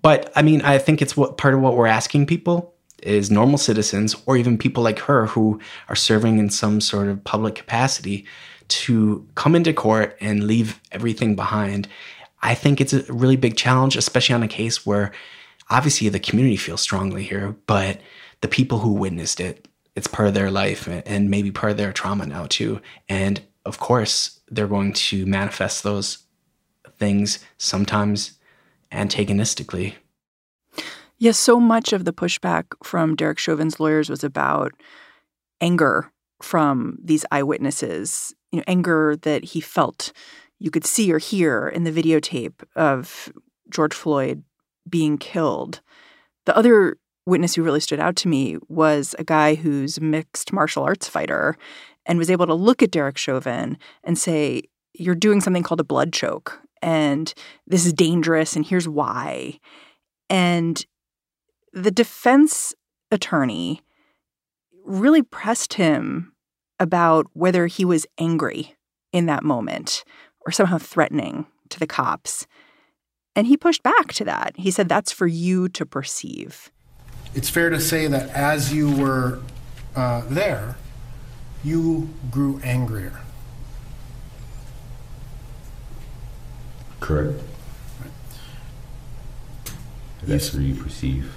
But 0.00 0.32
I 0.34 0.42
mean, 0.42 0.62
I 0.62 0.78
think 0.78 1.02
it's 1.02 1.16
what 1.16 1.36
part 1.36 1.54
of 1.54 1.60
what 1.60 1.76
we're 1.76 1.86
asking 1.86 2.26
people 2.26 2.74
is 3.02 3.30
normal 3.30 3.58
citizens 3.58 4.14
or 4.26 4.36
even 4.36 4.56
people 4.56 4.82
like 4.82 5.00
her 5.00 5.26
who 5.26 5.60
are 5.88 5.96
serving 5.96 6.38
in 6.38 6.50
some 6.50 6.80
sort 6.80 7.08
of 7.08 7.22
public 7.24 7.54
capacity 7.54 8.24
to 8.72 9.26
come 9.34 9.54
into 9.54 9.72
court 9.72 10.16
and 10.20 10.46
leave 10.46 10.80
everything 10.90 11.34
behind. 11.34 11.88
I 12.42 12.54
think 12.54 12.80
it's 12.80 12.92
a 12.92 13.04
really 13.12 13.36
big 13.36 13.56
challenge, 13.56 13.96
especially 13.96 14.34
on 14.34 14.42
a 14.42 14.48
case 14.48 14.84
where 14.84 15.12
obviously 15.70 16.08
the 16.08 16.18
community 16.18 16.56
feels 16.56 16.80
strongly 16.80 17.24
here, 17.24 17.56
but 17.66 18.00
the 18.40 18.48
people 18.48 18.80
who 18.80 18.92
witnessed 18.92 19.40
it, 19.40 19.68
it's 19.94 20.06
part 20.06 20.28
of 20.28 20.34
their 20.34 20.50
life 20.50 20.88
and 20.88 21.30
maybe 21.30 21.50
part 21.50 21.72
of 21.72 21.78
their 21.78 21.92
trauma 21.92 22.26
now 22.26 22.46
too. 22.48 22.80
And 23.08 23.40
of 23.64 23.78
course, 23.78 24.40
they're 24.50 24.66
going 24.66 24.92
to 24.92 25.24
manifest 25.26 25.82
those 25.82 26.18
things 26.98 27.38
sometimes 27.58 28.38
antagonistically. 28.90 29.96
Yes, 31.18 31.38
so 31.38 31.60
much 31.60 31.92
of 31.92 32.04
the 32.04 32.12
pushback 32.12 32.64
from 32.82 33.14
Derek 33.14 33.38
Chauvin's 33.38 33.78
lawyers 33.78 34.10
was 34.10 34.24
about 34.24 34.72
anger 35.60 36.10
from 36.42 36.98
these 37.00 37.24
eyewitnesses, 37.30 38.34
you 38.52 38.58
know, 38.58 38.64
anger 38.66 39.16
that 39.22 39.44
he 39.44 39.60
felt 39.60 40.12
you 40.58 40.70
could 40.70 40.84
see 40.84 41.12
or 41.12 41.18
hear 41.18 41.68
in 41.68 41.84
the 41.84 41.90
videotape 41.90 42.62
of 42.76 43.32
George 43.70 43.94
Floyd 43.94 44.44
being 44.88 45.18
killed. 45.18 45.80
The 46.46 46.56
other 46.56 46.98
witness 47.26 47.54
who 47.54 47.62
really 47.62 47.80
stood 47.80 48.00
out 48.00 48.16
to 48.16 48.28
me 48.28 48.58
was 48.68 49.14
a 49.18 49.24
guy 49.24 49.54
who's 49.54 50.00
mixed 50.00 50.52
martial 50.52 50.84
arts 50.84 51.08
fighter 51.08 51.56
and 52.06 52.18
was 52.18 52.30
able 52.30 52.46
to 52.46 52.54
look 52.54 52.82
at 52.82 52.90
Derek 52.90 53.16
Chauvin 53.16 53.78
and 54.04 54.18
say, 54.18 54.62
You're 54.92 55.14
doing 55.14 55.40
something 55.40 55.62
called 55.62 55.80
a 55.80 55.84
blood 55.84 56.12
choke, 56.12 56.60
and 56.80 57.32
this 57.66 57.86
is 57.86 57.92
dangerous, 57.92 58.56
and 58.56 58.66
here's 58.66 58.88
why. 58.88 59.58
And 60.28 60.84
the 61.72 61.90
defense 61.90 62.74
attorney 63.10 63.82
really 64.84 65.22
pressed 65.22 65.74
him 65.74 66.31
about 66.82 67.28
whether 67.32 67.68
he 67.68 67.84
was 67.84 68.06
angry 68.18 68.74
in 69.12 69.26
that 69.26 69.44
moment 69.44 70.02
or 70.44 70.50
somehow 70.50 70.78
threatening 70.78 71.46
to 71.68 71.78
the 71.78 71.86
cops. 71.86 72.46
And 73.36 73.46
he 73.46 73.56
pushed 73.56 73.84
back 73.84 74.12
to 74.14 74.24
that. 74.24 74.54
He 74.56 74.70
said, 74.72 74.88
That's 74.88 75.12
for 75.12 75.28
you 75.28 75.68
to 75.70 75.86
perceive. 75.86 76.72
It's 77.34 77.48
fair 77.48 77.70
to 77.70 77.80
say 77.80 78.08
that 78.08 78.28
as 78.30 78.74
you 78.74 78.94
were 78.94 79.40
uh, 79.94 80.22
there, 80.28 80.76
you 81.62 82.10
grew 82.30 82.60
angrier. 82.64 83.20
Correct. 87.00 87.40
That's 90.24 90.52
what 90.52 90.62
you 90.62 90.74
perceive. 90.74 91.34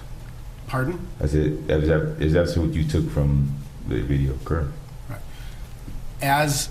Pardon? 0.68 1.08
Is, 1.22 1.36
it, 1.36 1.54
is, 1.70 1.88
that, 1.88 2.18
is 2.20 2.34
that 2.34 2.60
what 2.60 2.74
you 2.74 2.84
took 2.84 3.10
from 3.10 3.56
the 3.88 4.02
video? 4.02 4.38
Correct. 4.44 4.72
Right. 6.26 6.44
As 6.44 6.70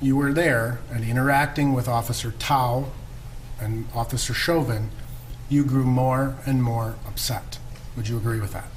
you 0.00 0.16
were 0.16 0.32
there 0.32 0.80
and 0.92 1.04
interacting 1.04 1.72
with 1.72 1.88
Officer 1.88 2.32
Thao 2.32 2.90
and 3.60 3.86
Officer 3.94 4.34
Chauvin, 4.34 4.90
you 5.48 5.64
grew 5.64 5.84
more 5.84 6.36
and 6.46 6.62
more 6.62 6.96
upset. 7.06 7.58
Would 7.96 8.08
you 8.08 8.16
agree 8.16 8.40
with 8.40 8.52
that? 8.52 8.68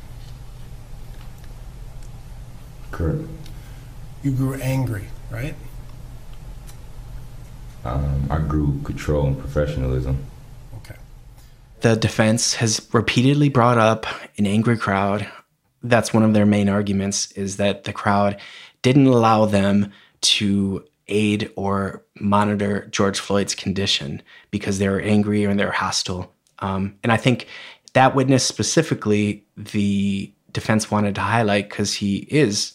Correct. 2.91 3.27
You 4.23 4.31
grew 4.31 4.53
angry, 4.55 5.07
right? 5.29 5.55
Um, 7.83 8.27
I 8.29 8.39
grew 8.39 8.79
control 8.83 9.27
and 9.27 9.39
professionalism. 9.39 10.25
Okay. 10.77 10.95
The 11.81 11.95
defense 11.95 12.55
has 12.55 12.87
repeatedly 12.91 13.49
brought 13.49 13.77
up 13.77 14.05
an 14.37 14.47
angry 14.47 14.77
crowd. 14.77 15.27
That's 15.83 16.13
one 16.13 16.23
of 16.23 16.33
their 16.33 16.45
main 16.45 16.69
arguments 16.69 17.31
is 17.33 17.57
that 17.57 17.83
the 17.83 17.93
crowd 17.93 18.37
didn't 18.87 19.07
allow 19.07 19.45
them 19.45 19.91
to 20.21 20.85
aid 21.09 21.51
or 21.57 22.03
monitor 22.19 22.87
George 22.89 23.19
Floyd's 23.19 23.53
condition 23.53 24.21
because 24.49 24.79
they 24.79 24.87
were 24.87 25.01
angry 25.01 25.45
or 25.45 25.53
they 25.53 25.65
were 25.65 25.71
hostile. 25.71 26.33
Um, 26.59 26.97
and 27.03 27.11
I 27.11 27.17
think 27.17 27.47
that 27.93 28.15
witness 28.15 28.45
specifically, 28.45 29.45
the 29.57 30.31
defense 30.53 30.89
wanted 30.89 31.15
to 31.15 31.21
highlight 31.21 31.69
because 31.69 31.95
he 31.95 32.19
is 32.29 32.73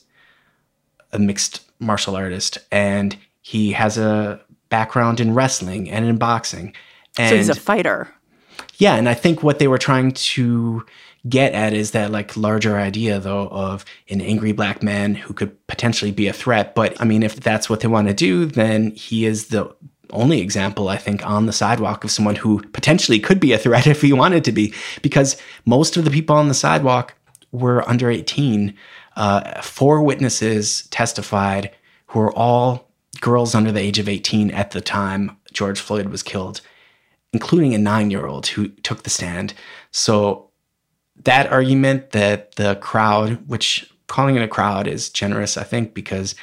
a 1.12 1.18
mixed 1.18 1.64
martial 1.78 2.14
artist 2.14 2.58
and 2.70 3.16
he 3.40 3.72
has 3.72 3.96
a 3.96 4.38
background 4.68 5.18
in 5.18 5.32
wrestling 5.32 5.90
and 5.90 6.04
in 6.04 6.18
boxing. 6.18 6.74
And 7.16 7.30
so 7.30 7.36
he's 7.36 7.48
a 7.48 7.54
fighter. 7.54 8.12
Yeah, 8.76 8.96
and 8.96 9.08
I 9.08 9.14
think 9.14 9.42
what 9.42 9.58
they 9.58 9.68
were 9.68 9.78
trying 9.78 10.12
to 10.12 10.84
get 11.28 11.52
at 11.52 11.72
is 11.72 11.92
that 11.92 12.10
like 12.10 12.36
larger 12.36 12.76
idea 12.76 13.20
though 13.20 13.48
of 13.48 13.84
an 14.10 14.20
angry 14.20 14.52
black 14.52 14.82
man 14.82 15.14
who 15.14 15.32
could 15.32 15.66
potentially 15.66 16.10
be 16.10 16.26
a 16.26 16.32
threat. 16.32 16.74
But 16.74 17.00
I 17.00 17.04
mean, 17.04 17.22
if 17.22 17.36
that's 17.36 17.70
what 17.70 17.80
they 17.80 17.88
want 17.88 18.08
to 18.08 18.14
do, 18.14 18.44
then 18.46 18.90
he 18.92 19.24
is 19.24 19.48
the 19.48 19.74
only 20.10 20.40
example 20.40 20.88
I 20.88 20.96
think 20.98 21.24
on 21.24 21.46
the 21.46 21.52
sidewalk 21.52 22.04
of 22.04 22.10
someone 22.10 22.34
who 22.36 22.60
potentially 22.70 23.18
could 23.18 23.40
be 23.40 23.52
a 23.52 23.58
threat 23.58 23.86
if 23.94 24.02
he 24.02 24.12
wanted 24.12 24.44
to 24.44 24.52
be, 24.52 24.74
because 25.02 25.36
most 25.64 25.96
of 25.96 26.04
the 26.04 26.10
people 26.10 26.36
on 26.36 26.48
the 26.48 26.54
sidewalk 26.54 27.14
were 27.52 27.88
under 27.88 28.10
18. 28.10 28.74
Uh, 29.14 29.60
four 29.62 30.02
witnesses 30.02 30.86
testified 30.90 31.70
who 32.06 32.18
were 32.18 32.32
all 32.32 32.88
girls 33.20 33.54
under 33.54 33.70
the 33.70 33.80
age 33.80 33.98
of 33.98 34.08
18 34.08 34.50
at 34.50 34.70
the 34.72 34.80
time 34.80 35.36
George 35.52 35.80
Floyd 35.80 36.06
was 36.06 36.22
killed. 36.22 36.60
including 37.34 37.74
a 37.74 37.78
nine 37.78 38.10
year 38.10 38.26
old 38.26 38.46
who 38.48 38.68
took 38.82 39.04
the 39.04 39.10
stand. 39.10 39.54
So 39.90 40.50
that 41.24 41.50
argument 41.50 42.10
that 42.10 42.56
the 42.56 42.76
crowd, 42.76 43.46
which 43.48 43.90
calling 44.06 44.36
it 44.36 44.42
a 44.42 44.48
crowd 44.48 44.86
is 44.86 45.10
generous, 45.10 45.56
I 45.56 45.64
think, 45.64 45.94
because 45.94 46.34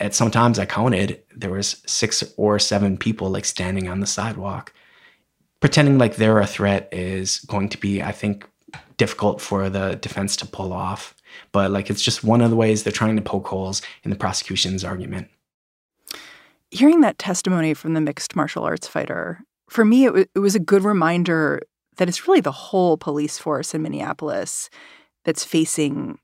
at 0.00 0.14
some 0.14 0.30
times 0.30 0.58
I 0.58 0.66
counted 0.66 1.22
there 1.34 1.50
was 1.50 1.82
six 1.86 2.24
or 2.36 2.58
seven 2.58 2.96
people 2.96 3.30
like 3.30 3.44
standing 3.44 3.88
on 3.88 4.00
the 4.00 4.06
sidewalk. 4.06 4.72
Pretending 5.60 5.98
like 5.98 6.16
they're 6.16 6.40
a 6.40 6.46
threat 6.46 6.88
is 6.92 7.38
going 7.40 7.68
to 7.70 7.78
be, 7.78 8.02
I 8.02 8.12
think, 8.12 8.46
difficult 8.96 9.40
for 9.40 9.70
the 9.70 9.96
defense 9.96 10.36
to 10.36 10.46
pull 10.46 10.72
off. 10.72 11.14
But 11.52 11.70
like 11.70 11.90
it's 11.90 12.02
just 12.02 12.22
one 12.22 12.40
of 12.40 12.50
the 12.50 12.56
ways 12.56 12.82
they're 12.82 12.92
trying 12.92 13.16
to 13.16 13.22
poke 13.22 13.48
holes 13.48 13.82
in 14.02 14.10
the 14.10 14.16
prosecution's 14.16 14.84
argument. 14.84 15.28
Hearing 16.70 17.00
that 17.02 17.18
testimony 17.18 17.72
from 17.74 17.94
the 17.94 18.00
mixed 18.00 18.34
martial 18.36 18.64
arts 18.64 18.88
fighter, 18.88 19.40
for 19.70 19.84
me, 19.84 20.04
it, 20.04 20.08
w- 20.08 20.26
it 20.34 20.38
was 20.38 20.54
a 20.54 20.60
good 20.60 20.82
reminder 20.82 21.62
that 21.96 22.08
it's 22.08 22.26
really 22.26 22.40
the 22.40 22.52
whole 22.52 22.96
police 22.96 23.38
force 23.38 23.74
in 23.74 23.82
Minneapolis 23.82 24.70
that's 25.24 25.44
facing 25.44 26.18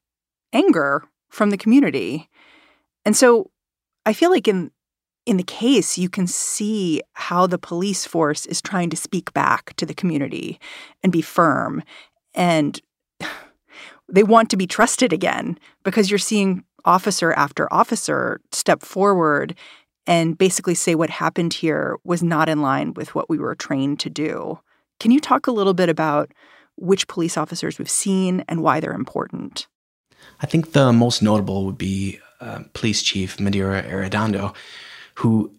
anger 0.52 1.04
from 1.28 1.50
the 1.50 1.56
community. 1.56 2.28
And 3.04 3.16
so 3.16 3.50
I 4.04 4.12
feel 4.12 4.30
like 4.30 4.48
in 4.48 4.70
in 5.26 5.36
the 5.36 5.42
case 5.42 5.98
you 5.98 6.08
can 6.08 6.26
see 6.26 7.02
how 7.12 7.46
the 7.46 7.58
police 7.58 8.06
force 8.06 8.46
is 8.46 8.62
trying 8.62 8.90
to 8.90 8.96
speak 8.96 9.32
back 9.32 9.74
to 9.76 9.84
the 9.84 9.94
community 9.94 10.58
and 11.02 11.12
be 11.12 11.22
firm 11.22 11.82
and 12.34 12.80
they 14.08 14.22
want 14.22 14.50
to 14.50 14.56
be 14.56 14.66
trusted 14.66 15.12
again 15.12 15.58
because 15.84 16.10
you're 16.10 16.18
seeing 16.18 16.64
officer 16.84 17.32
after 17.34 17.72
officer 17.72 18.40
step 18.50 18.82
forward 18.82 19.54
and 20.06 20.38
basically 20.38 20.74
say 20.74 20.94
what 20.94 21.10
happened 21.10 21.52
here 21.52 21.96
was 22.04 22.22
not 22.22 22.48
in 22.48 22.62
line 22.62 22.94
with 22.94 23.14
what 23.14 23.28
we 23.28 23.38
were 23.38 23.54
trained 23.54 24.00
to 24.00 24.10
do. 24.10 24.58
Can 25.00 25.10
you 25.10 25.18
talk 25.18 25.46
a 25.46 25.52
little 25.52 25.74
bit 25.74 25.88
about 25.88 26.30
which 26.76 27.08
police 27.08 27.36
officers 27.36 27.78
we've 27.78 27.90
seen 27.90 28.44
and 28.48 28.62
why 28.62 28.78
they're 28.78 28.92
important? 28.92 29.66
I 30.40 30.46
think 30.46 30.72
the 30.72 30.92
most 30.92 31.22
notable 31.22 31.64
would 31.66 31.78
be 31.78 32.20
uh, 32.40 32.60
Police 32.74 33.02
Chief 33.02 33.38
Medaria 33.38 33.90
Arredondo, 33.90 34.54
who 35.14 35.52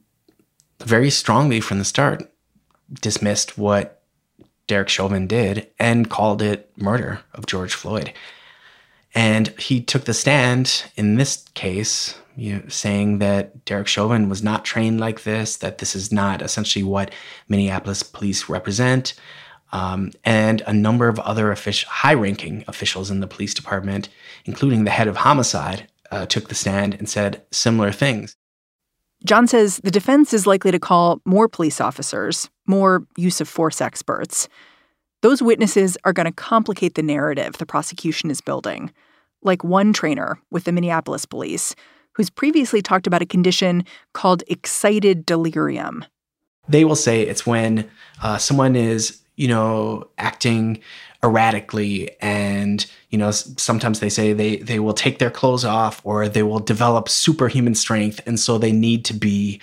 very 0.79 1.09
strongly 1.09 1.59
from 1.59 1.79
the 1.79 1.85
start 1.85 2.31
dismissed 3.01 3.57
what 3.57 4.03
Derek 4.67 4.89
Chauvin 4.89 5.27
did 5.27 5.67
and 5.79 6.09
called 6.09 6.41
it 6.41 6.71
murder 6.77 7.21
of 7.33 7.45
George 7.45 7.73
Floyd. 7.73 8.13
And 9.13 9.49
he 9.59 9.81
took 9.81 10.05
the 10.05 10.13
stand 10.13 10.85
in 10.95 11.15
this 11.15 11.43
case, 11.53 12.17
you 12.35 12.55
know, 12.55 12.63
saying 12.69 13.19
that 13.19 13.65
Derek 13.65 13.87
Chauvin 13.87 14.29
was 14.29 14.41
not 14.41 14.63
trained 14.63 14.99
like 14.99 15.23
this, 15.23 15.57
that 15.57 15.79
this 15.79 15.95
is 15.95 16.11
not 16.11 16.41
essentially 16.41 16.83
what 16.83 17.13
Minneapolis 17.49 18.03
police 18.03 18.47
represent. 18.47 19.13
Um, 19.73 20.11
and 20.23 20.61
a 20.67 20.73
number 20.73 21.07
of 21.07 21.19
other 21.19 21.51
official, 21.51 21.89
high-ranking 21.89 22.65
officials 22.67 23.09
in 23.09 23.21
the 23.21 23.27
police 23.27 23.53
department, 23.53 24.09
including 24.45 24.83
the 24.83 24.91
head 24.91 25.07
of 25.07 25.17
homicide, 25.17 25.87
uh, 26.11 26.25
took 26.25 26.49
the 26.49 26.55
stand 26.55 26.93
and 26.93 27.07
said 27.07 27.41
similar 27.51 27.91
things. 27.91 28.35
Jon 29.23 29.47
says 29.47 29.79
the 29.83 29.91
defense 29.91 30.33
is 30.33 30.47
likely 30.47 30.71
to 30.71 30.79
call 30.79 31.21
more 31.25 31.47
police 31.47 31.79
officers, 31.79 32.49
more 32.65 33.05
use 33.17 33.39
of 33.39 33.47
force 33.47 33.79
experts. 33.79 34.49
Those 35.21 35.41
witnesses 35.41 35.97
are 36.03 36.13
going 36.13 36.25
to 36.25 36.31
complicate 36.31 36.95
the 36.95 37.03
narrative 37.03 37.57
the 37.57 37.65
prosecution 37.65 38.31
is 38.31 38.41
building, 38.41 38.91
like 39.43 39.63
one 39.63 39.93
trainer 39.93 40.39
with 40.49 40.63
the 40.63 40.71
Minneapolis 40.71 41.25
police 41.25 41.75
who's 42.13 42.29
previously 42.29 42.81
talked 42.81 43.07
about 43.07 43.21
a 43.21 43.25
condition 43.25 43.85
called 44.13 44.43
excited 44.47 45.25
delirium. 45.25 46.03
They 46.67 46.85
will 46.85 46.95
say 46.95 47.21
it's 47.21 47.45
when 47.45 47.89
uh, 48.21 48.37
someone 48.37 48.75
is, 48.75 49.21
you 49.35 49.47
know, 49.47 50.09
acting 50.17 50.81
erratically 51.23 52.09
and 52.19 52.83
you 53.11 53.17
know 53.17 53.29
sometimes 53.29 53.99
they 53.99 54.09
say 54.09 54.33
they 54.33 54.55
they 54.57 54.79
will 54.79 54.93
take 54.93 55.19
their 55.19 55.29
clothes 55.29 55.63
off 55.63 56.01
or 56.03 56.27
they 56.27 56.41
will 56.41 56.59
develop 56.59 57.07
superhuman 57.07 57.75
strength 57.75 58.19
and 58.25 58.39
so 58.39 58.57
they 58.57 58.71
need 58.71 59.05
to 59.05 59.13
be 59.13 59.61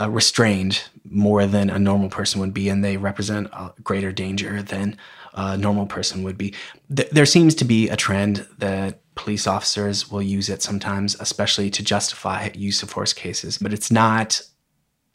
uh, 0.00 0.10
restrained 0.10 0.84
more 1.08 1.46
than 1.46 1.70
a 1.70 1.78
normal 1.78 2.08
person 2.08 2.40
would 2.40 2.54
be 2.54 2.68
and 2.68 2.84
they 2.84 2.96
represent 2.96 3.46
a 3.52 3.72
greater 3.82 4.12
danger 4.12 4.62
than 4.62 4.96
a 5.34 5.56
normal 5.56 5.86
person 5.86 6.22
would 6.22 6.38
be 6.38 6.54
Th- 6.94 7.08
there 7.10 7.26
seems 7.26 7.54
to 7.56 7.64
be 7.64 7.88
a 7.88 7.96
trend 7.96 8.46
that 8.58 9.00
police 9.14 9.46
officers 9.46 10.10
will 10.10 10.22
use 10.22 10.48
it 10.48 10.62
sometimes 10.62 11.16
especially 11.20 11.70
to 11.70 11.82
justify 11.82 12.50
use 12.54 12.82
of 12.82 12.90
force 12.90 13.12
cases 13.12 13.58
but 13.58 13.72
it's 13.72 13.90
not 13.90 14.40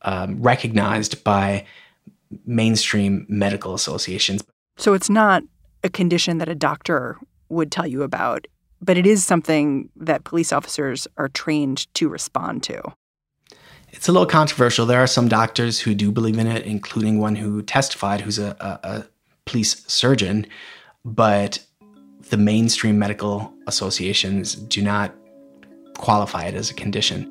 um, 0.04 0.42
recognized 0.42 1.24
by 1.24 1.65
mainstream 2.46 3.26
medical 3.28 3.74
associations 3.74 4.44
so 4.78 4.94
it's 4.94 5.10
not 5.10 5.44
a 5.84 5.89
condition 5.89 6.38
that 6.38 6.50
a 6.50 6.56
doctor 6.56 7.18
would 7.50 7.72
tell 7.72 7.86
you 7.86 8.04
about, 8.04 8.48
but 8.82 8.98
it 8.98 9.06
is 9.06 9.26
something 9.26 9.89
that 9.96 10.24
police 10.24 10.54
officers 10.54 11.08
are 11.18 11.28
trained 11.28 11.94
to 11.96 12.08
respond 12.08 12.63
to. 12.63 12.82
It's 13.91 14.08
a 14.08 14.12
little 14.12 14.28
controversial. 14.28 14.86
There 14.86 15.02
are 15.02 15.08
some 15.08 15.28
doctors 15.28 15.80
who 15.80 15.95
do 15.95 16.12
believe 16.12 16.38
in 16.38 16.47
it, 16.47 16.65
including 16.65 17.19
one 17.19 17.36
who 17.36 17.62
testified, 17.62 18.21
who's 18.21 18.39
a, 18.39 18.56
a, 18.60 18.88
a 18.88 19.06
police 19.45 19.84
surgeon, 19.88 20.45
but 21.04 21.63
the 22.30 22.38
mainstream 22.38 22.99
medical 22.99 23.54
associations 23.67 24.56
do 24.56 24.82
not 24.82 25.15
qualify 25.97 26.43
it 26.43 26.54
as 26.54 26.69
a 26.69 26.73
condition. 26.73 27.23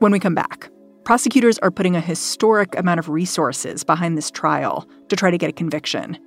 When 0.00 0.10
we 0.10 0.18
come 0.18 0.34
back, 0.34 0.68
prosecutors 1.04 1.58
are 1.58 1.70
putting 1.70 1.94
a 1.94 2.00
historic 2.00 2.76
amount 2.76 2.98
of 2.98 3.08
resources 3.08 3.84
behind 3.84 4.18
this 4.18 4.30
trial 4.30 4.88
to 5.08 5.16
try 5.16 5.30
to 5.30 5.38
get 5.38 5.50
a 5.50 5.52
conviction. 5.52 6.18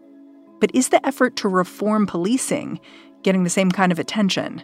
But 0.61 0.71
is 0.73 0.89
the 0.89 1.05
effort 1.05 1.35
to 1.37 1.49
reform 1.49 2.07
policing 2.07 2.79
getting 3.23 3.43
the 3.43 3.49
same 3.49 3.71
kind 3.71 3.91
of 3.91 3.99
attention? 3.99 4.63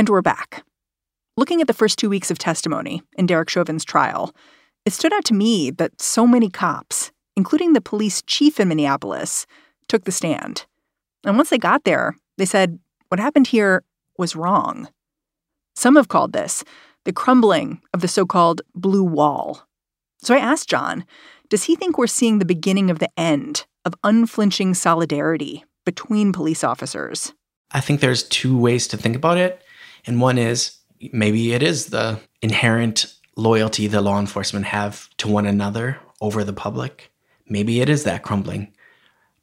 And 0.00 0.08
we're 0.08 0.22
back. 0.22 0.64
Looking 1.36 1.60
at 1.60 1.66
the 1.66 1.74
first 1.74 1.98
two 1.98 2.08
weeks 2.08 2.30
of 2.30 2.38
testimony 2.38 3.02
in 3.18 3.26
Derek 3.26 3.50
Chauvin's 3.50 3.84
trial, 3.84 4.34
it 4.86 4.94
stood 4.94 5.12
out 5.12 5.26
to 5.26 5.34
me 5.34 5.70
that 5.72 6.00
so 6.00 6.26
many 6.26 6.48
cops, 6.48 7.12
including 7.36 7.74
the 7.74 7.82
police 7.82 8.22
chief 8.22 8.58
in 8.58 8.68
Minneapolis, 8.68 9.44
took 9.88 10.04
the 10.04 10.10
stand. 10.10 10.64
And 11.22 11.36
once 11.36 11.50
they 11.50 11.58
got 11.58 11.84
there, 11.84 12.16
they 12.38 12.46
said 12.46 12.78
what 13.08 13.20
happened 13.20 13.48
here 13.48 13.84
was 14.16 14.34
wrong. 14.34 14.88
Some 15.76 15.96
have 15.96 16.08
called 16.08 16.32
this 16.32 16.64
the 17.04 17.12
crumbling 17.12 17.82
of 17.92 18.00
the 18.00 18.08
so 18.08 18.24
called 18.24 18.62
blue 18.74 19.04
wall. 19.04 19.68
So 20.22 20.34
I 20.34 20.38
asked 20.38 20.70
Jon, 20.70 21.04
does 21.50 21.64
he 21.64 21.76
think 21.76 21.98
we're 21.98 22.06
seeing 22.06 22.38
the 22.38 22.46
beginning 22.46 22.88
of 22.88 23.00
the 23.00 23.10
end 23.18 23.66
of 23.84 23.92
unflinching 24.02 24.72
solidarity 24.72 25.62
between 25.84 26.32
police 26.32 26.64
officers? 26.64 27.34
I 27.70 27.82
think 27.82 28.00
there's 28.00 28.22
two 28.22 28.56
ways 28.56 28.88
to 28.88 28.96
think 28.96 29.14
about 29.14 29.36
it. 29.36 29.62
And 30.06 30.20
one 30.20 30.38
is 30.38 30.76
maybe 31.12 31.52
it 31.52 31.62
is 31.62 31.86
the 31.86 32.20
inherent 32.42 33.14
loyalty 33.36 33.86
that 33.86 34.02
law 34.02 34.18
enforcement 34.18 34.66
have 34.66 35.08
to 35.18 35.28
one 35.28 35.46
another 35.46 35.98
over 36.20 36.44
the 36.44 36.52
public. 36.52 37.10
Maybe 37.48 37.80
it 37.80 37.88
is 37.88 38.04
that 38.04 38.22
crumbling. 38.22 38.72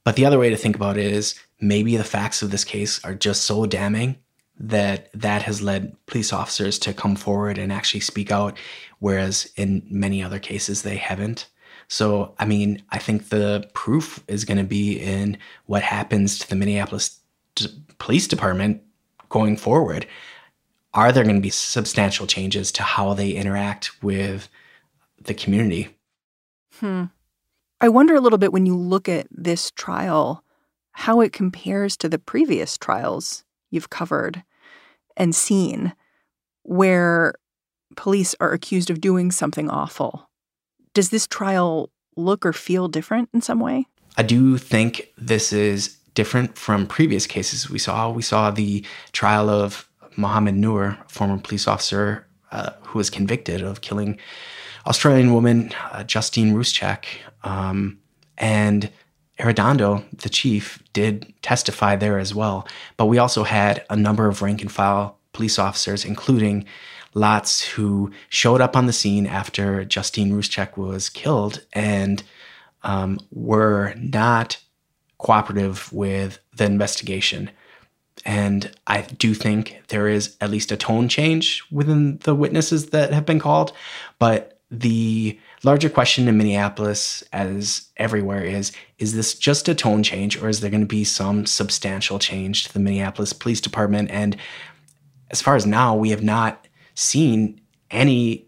But 0.04 0.16
the 0.16 0.26
other 0.26 0.40
way 0.40 0.50
to 0.50 0.58
think 0.58 0.76
about 0.76 0.98
it 0.98 1.12
is 1.12 1.36
maybe 1.60 1.98
the 1.98 2.04
facts 2.04 2.42
of 2.42 2.52
this 2.52 2.64
case 2.64 3.04
are 3.04 3.16
just 3.16 3.44
so 3.44 3.66
damning 3.66 4.18
that 4.60 5.10
that 5.14 5.44
has 5.44 5.62
led 5.62 5.96
police 6.06 6.34
officers 6.34 6.80
to 6.80 6.94
come 6.94 7.16
forward 7.16 7.58
and 7.58 7.72
actually 7.72 8.00
speak 8.00 8.32
out, 8.32 8.58
whereas 9.00 9.52
in 9.56 9.86
many 9.90 10.24
other 10.24 10.40
cases 10.40 10.82
they 10.82 10.98
haven't. 10.98 11.48
So, 11.90 12.36
I 12.40 12.46
mean, 12.46 12.84
I 12.90 12.98
think 12.98 13.30
the 13.30 13.70
proof 13.74 14.24
is 14.28 14.46
going 14.46 14.58
to 14.58 14.64
be 14.64 15.00
in 15.00 15.38
what 15.68 15.84
happens 15.84 16.40
to 16.40 16.50
the 16.50 16.56
Minneapolis 16.56 17.20
Police 17.98 18.28
Department 18.28 18.82
going 19.30 19.58
forward. 19.58 20.08
Are 20.98 21.12
there 21.12 21.24
going 21.24 21.36
to 21.36 21.42
be 21.42 21.52
substantial 21.52 22.26
changes 22.26 22.72
to 22.72 22.82
how 22.82 23.14
they 23.14 23.30
interact 23.30 24.02
with 24.02 24.50
the 25.22 25.36
community? 25.36 25.90
Hmm. 26.80 27.06
I 27.80 27.88
wonder 27.88 28.16
a 28.16 28.20
little 28.20 28.40
bit 28.40 28.52
when 28.52 28.66
you 28.66 28.76
look 28.76 29.08
at 29.08 29.28
this 29.30 29.70
trial, 29.70 30.44
how 30.94 31.22
it 31.22 31.34
compares 31.34 31.98
to 31.98 32.10
the 32.10 32.18
previous 32.18 32.80
trials 32.80 33.44
you've 33.70 33.92
covered 33.92 34.42
and 35.16 35.36
seen 35.36 35.94
where 36.64 37.36
police 37.96 38.34
are 38.40 38.52
accused 38.52 38.90
of 38.90 39.00
doing 39.00 39.30
something 39.30 39.70
awful. 39.70 40.32
Does 40.96 41.12
this 41.12 41.28
trial 41.28 41.92
look 42.16 42.44
or 42.44 42.54
feel 42.54 42.88
different 42.88 43.30
in 43.36 43.42
some 43.44 43.60
way? 43.60 43.86
I 44.18 44.24
do 44.24 44.58
think 44.58 45.14
this 45.16 45.54
is 45.54 45.96
different 46.16 46.58
from 46.58 46.88
previous 46.88 47.28
cases 47.28 47.70
we 47.70 47.78
saw. 47.78 48.10
We 48.10 48.24
saw 48.24 48.50
the 48.50 48.84
trial 49.12 49.48
of 49.52 49.88
Mohamed 50.18 50.56
Noor, 50.56 50.98
a 51.06 51.10
former 51.10 51.38
police 51.38 51.68
officer 51.68 52.28
uh, 52.52 52.72
who 52.84 53.00
was 53.00 53.10
convicted 53.10 53.62
of 53.62 53.82
killing 53.82 54.18
Australian 54.86 55.34
woman 55.34 55.72
uh, 55.92 56.04
Justine 56.04 56.54
Ruszczyk. 56.54 57.06
Um, 57.44 58.00
and 58.38 58.90
Arredondo, 59.40 60.04
the 60.18 60.30
chief, 60.30 60.82
did 60.94 61.34
testify 61.42 61.96
there 61.96 62.20
as 62.20 62.34
well. 62.34 62.68
But 62.98 63.06
we 63.06 63.18
also 63.18 63.44
had 63.44 63.86
a 63.90 63.96
number 63.96 64.28
of 64.28 64.42
rank 64.42 64.62
and 64.62 64.72
file 64.72 65.20
police 65.34 65.60
officers, 65.60 66.04
including 66.04 66.66
Lots, 67.18 67.64
who 67.64 68.12
showed 68.30 68.62
up 68.62 68.76
on 68.76 68.86
the 68.86 68.94
scene 68.94 69.26
after 69.26 69.84
Justine 69.84 70.32
Ruszczyk 70.32 70.78
was 70.78 71.10
killed 71.10 71.66
and 71.74 72.22
um, 72.84 73.20
were 73.32 73.96
not 73.98 74.60
cooperative 75.18 75.92
with 75.92 76.38
the 76.56 76.66
investigation. 76.66 77.50
And 78.26 78.72
I 78.88 79.02
do 79.02 79.34
think 79.34 79.82
there 79.88 80.08
is 80.08 80.36
at 80.42 80.50
least 80.50 80.72
a 80.72 80.78
tone 80.78 81.08
change 81.08 81.64
within 81.72 82.18
the 82.20 82.36
witnesses 82.36 82.88
that 82.88 83.14
have 83.14 83.26
been 83.26 83.40
called. 83.40 83.74
But 84.20 84.60
the 84.70 85.40
larger 85.64 85.90
question 85.90 86.28
in 86.28 86.38
Minneapolis, 86.38 87.24
as 87.32 87.88
everywhere, 87.98 88.44
is 88.44 88.72
is 88.98 89.14
this 89.14 89.34
just 89.34 89.70
a 89.70 89.76
tone 89.76 90.04
change 90.04 90.42
or 90.42 90.50
is 90.50 90.60
there 90.60 90.72
going 90.72 90.82
to 90.82 90.88
be 90.88 91.04
some 91.04 91.46
substantial 91.46 92.20
change 92.20 92.66
to 92.66 92.74
the 92.74 92.80
Minneapolis 92.80 93.34
Police 93.34 93.62
Department? 93.62 94.12
And 94.12 94.36
as 95.32 95.42
far 95.42 95.56
as 95.56 95.66
now, 95.66 95.96
we 95.96 96.10
have 96.10 96.24
not 96.24 96.68
seen 96.96 97.62
any 97.92 98.48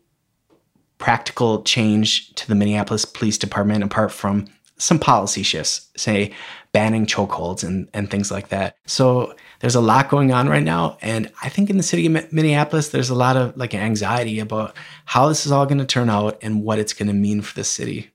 practical 0.98 1.64
change 1.64 2.34
to 2.36 2.48
the 2.48 2.56
Minneapolis 2.56 3.06
Police 3.06 3.38
Department 3.38 3.84
apart 3.84 4.12
from 4.12 4.48
some 4.78 5.00
policy 5.00 5.44
shifts, 5.44 5.88
say 5.96 6.34
banning 6.72 7.06
chokeholds 7.06 7.64
and, 7.64 7.90
and 7.94 8.10
things 8.10 8.32
like 8.32 8.50
that. 8.50 8.78
So 8.86 9.34
there's 9.60 9.76
a 9.76 9.82
lot 9.82 10.10
going 10.10 10.32
on 10.32 10.48
right 10.48 10.64
now. 10.64 10.98
And 11.02 11.32
I 11.42 11.50
think 11.50 11.70
in 11.70 11.78
the 11.78 11.84
city 11.84 12.06
of 12.06 12.32
Minneapolis, 12.32 12.90
there's 12.90 13.10
a 13.10 13.16
lot 13.16 13.38
of 13.38 13.56
like 13.58 13.76
anxiety 13.76 14.40
about 14.40 14.76
how 15.06 15.28
this 15.28 15.46
is 15.46 15.52
all 15.52 15.66
going 15.66 15.80
to 15.80 15.86
turn 15.86 16.10
out 16.10 16.38
and 16.42 16.64
what 16.64 16.80
it's 16.80 16.94
going 16.94 17.08
to 17.08 17.14
mean 17.14 17.42
for 17.42 17.54
the 17.56 17.64
city. 17.64 18.12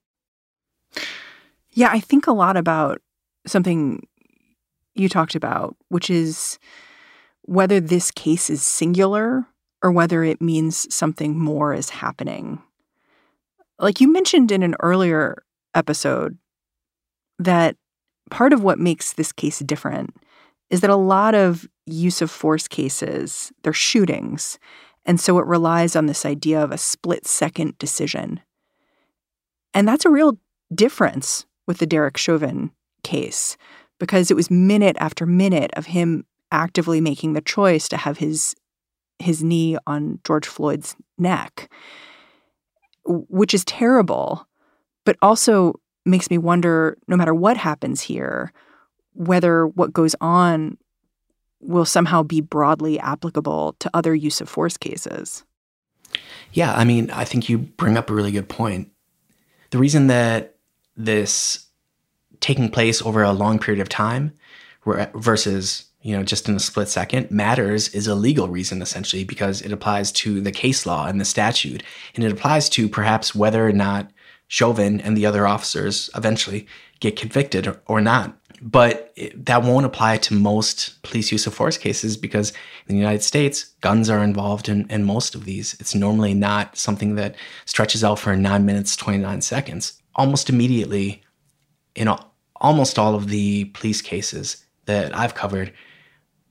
Yeah, 1.70 1.90
I 1.92 2.00
think 2.00 2.26
a 2.26 2.32
lot 2.32 2.56
about 2.56 3.00
something 3.46 4.06
you 4.94 5.08
talked 5.08 5.34
about, 5.34 5.76
which 5.88 6.08
is 6.08 6.58
whether 7.42 7.80
this 7.80 8.10
case 8.10 8.48
is 8.48 8.62
singular 8.62 9.46
or 9.82 9.92
whether 9.92 10.24
it 10.24 10.40
means 10.40 10.92
something 10.94 11.38
more 11.38 11.74
is 11.74 11.90
happening. 11.90 12.62
Like 13.78 14.00
you 14.00 14.10
mentioned 14.10 14.50
in 14.50 14.62
an 14.62 14.76
earlier 14.80 15.42
episode, 15.74 16.38
that 17.38 17.76
part 18.30 18.52
of 18.52 18.62
what 18.62 18.78
makes 18.78 19.12
this 19.12 19.32
case 19.32 19.58
different 19.58 20.14
is 20.70 20.80
that 20.80 20.90
a 20.90 20.96
lot 20.96 21.34
of 21.34 21.68
use 21.86 22.22
of 22.22 22.30
force 22.30 22.68
cases, 22.68 23.52
they're 23.62 23.72
shootings. 23.72 24.58
And 25.04 25.20
so 25.20 25.38
it 25.38 25.46
relies 25.46 25.94
on 25.96 26.06
this 26.06 26.24
idea 26.24 26.62
of 26.62 26.72
a 26.72 26.78
split 26.78 27.26
second 27.26 27.76
decision. 27.78 28.40
And 29.74 29.86
that's 29.86 30.04
a 30.04 30.10
real 30.10 30.38
difference 30.74 31.46
with 31.66 31.78
the 31.78 31.86
Derek 31.86 32.16
Chauvin 32.16 32.70
case 33.02 33.56
because 33.98 34.30
it 34.30 34.34
was 34.34 34.50
minute 34.50 34.96
after 34.98 35.26
minute 35.26 35.70
of 35.74 35.86
him 35.86 36.24
actively 36.50 37.00
making 37.00 37.32
the 37.32 37.40
choice 37.40 37.88
to 37.88 37.96
have 37.96 38.18
his 38.18 38.54
his 39.20 39.44
knee 39.44 39.76
on 39.86 40.18
George 40.26 40.46
Floyd's 40.46 40.96
neck, 41.18 41.70
which 43.06 43.54
is 43.54 43.64
terrible, 43.64 44.46
but 45.04 45.16
also 45.22 45.74
makes 46.04 46.30
me 46.30 46.36
wonder 46.36 46.98
no 47.06 47.16
matter 47.16 47.34
what 47.34 47.56
happens 47.56 48.00
here, 48.00 48.52
whether 49.14 49.66
what 49.66 49.92
goes 49.92 50.14
on 50.20 50.78
will 51.60 51.84
somehow 51.84 52.22
be 52.22 52.40
broadly 52.40 52.98
applicable 52.98 53.74
to 53.78 53.90
other 53.94 54.14
use 54.14 54.40
of 54.40 54.48
force 54.48 54.76
cases. 54.76 55.44
Yeah, 56.52 56.74
I 56.74 56.84
mean, 56.84 57.10
I 57.10 57.24
think 57.24 57.48
you 57.48 57.58
bring 57.58 57.96
up 57.96 58.10
a 58.10 58.14
really 58.14 58.30
good 58.30 58.48
point. 58.48 58.90
The 59.70 59.78
reason 59.78 60.06
that 60.08 60.56
this 60.96 61.66
taking 62.40 62.68
place 62.68 63.02
over 63.02 63.22
a 63.22 63.32
long 63.32 63.58
period 63.58 63.80
of 63.80 63.88
time 63.88 64.32
versus 65.14 65.86
you 66.02 66.14
know 66.14 66.22
just 66.22 66.48
in 66.48 66.54
a 66.54 66.60
split 66.60 66.88
second 66.88 67.30
matters 67.30 67.88
is 67.88 68.06
a 68.06 68.14
legal 68.14 68.48
reason 68.48 68.82
essentially 68.82 69.24
because 69.24 69.62
it 69.62 69.72
applies 69.72 70.12
to 70.12 70.40
the 70.42 70.52
case 70.52 70.84
law 70.84 71.06
and 71.06 71.18
the 71.18 71.24
statute 71.24 71.82
and 72.14 72.22
it 72.22 72.30
applies 72.30 72.68
to 72.68 72.88
perhaps 72.88 73.34
whether 73.34 73.66
or 73.66 73.72
not 73.72 74.10
Chauvin 74.48 75.00
and 75.00 75.16
the 75.16 75.26
other 75.26 75.46
officers 75.46 76.10
eventually 76.14 76.66
get 77.00 77.16
convicted 77.16 77.76
or 77.86 78.00
not. 78.00 78.36
But 78.62 79.14
that 79.34 79.62
won't 79.62 79.86
apply 79.86 80.18
to 80.18 80.34
most 80.34 81.02
police 81.02 81.32
use 81.32 81.46
of 81.46 81.54
force 81.54 81.76
cases 81.76 82.16
because 82.16 82.50
in 82.86 82.94
the 82.94 83.00
United 83.00 83.22
States, 83.22 83.64
guns 83.80 84.08
are 84.08 84.22
involved 84.22 84.68
in, 84.68 84.86
in 84.90 85.04
most 85.04 85.34
of 85.34 85.44
these. 85.44 85.74
It's 85.80 85.94
normally 85.94 86.34
not 86.34 86.76
something 86.76 87.16
that 87.16 87.34
stretches 87.66 88.04
out 88.04 88.18
for 88.18 88.34
nine 88.36 88.64
minutes, 88.64 88.96
29 88.96 89.40
seconds. 89.42 90.00
Almost 90.14 90.48
immediately, 90.48 91.22
in 91.94 92.08
almost 92.56 92.98
all 92.98 93.14
of 93.14 93.28
the 93.28 93.66
police 93.66 94.00
cases 94.00 94.64
that 94.86 95.14
I've 95.16 95.34
covered, 95.34 95.72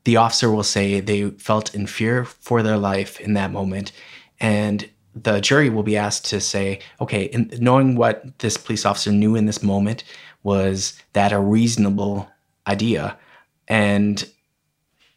the 0.03 0.17
officer 0.17 0.51
will 0.51 0.63
say 0.63 0.99
they 0.99 1.29
felt 1.32 1.73
in 1.73 1.88
fear 1.88 2.25
for 2.25 2.62
their 2.62 2.77
life 2.77 3.19
in 3.19 3.34
that 3.34 3.51
moment. 3.51 3.91
And 4.39 4.89
the 5.15 5.39
jury 5.39 5.69
will 5.69 5.84
be 5.84 5.97
asked 5.97 6.26
to 6.26 6.39
say, 6.39 6.80
okay, 6.99 7.23
in, 7.26 7.52
knowing 7.60 7.95
what 7.95 8.39
this 8.39 8.58
police 8.58 8.86
officer 8.86 9.12
knew 9.12 9.36
in 9.36 9.45
this 9.45 9.63
moment, 9.63 10.04
was 10.43 10.99
that 11.13 11.32
a 11.32 11.39
reasonable 11.39 12.30
idea? 12.67 13.17
And 13.67 14.28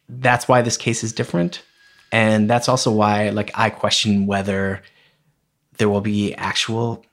that's 0.07 0.47
why 0.47 0.61
this 0.61 0.77
case 0.77 1.03
is 1.03 1.13
different. 1.13 1.63
And 2.11 2.49
that's 2.49 2.69
also 2.69 2.91
why, 2.91 3.29
like, 3.29 3.51
I 3.55 3.69
question 3.69 4.27
whether 4.27 4.81
there 5.77 5.89
will 5.89 6.01
be 6.01 6.33
actual 6.35 7.03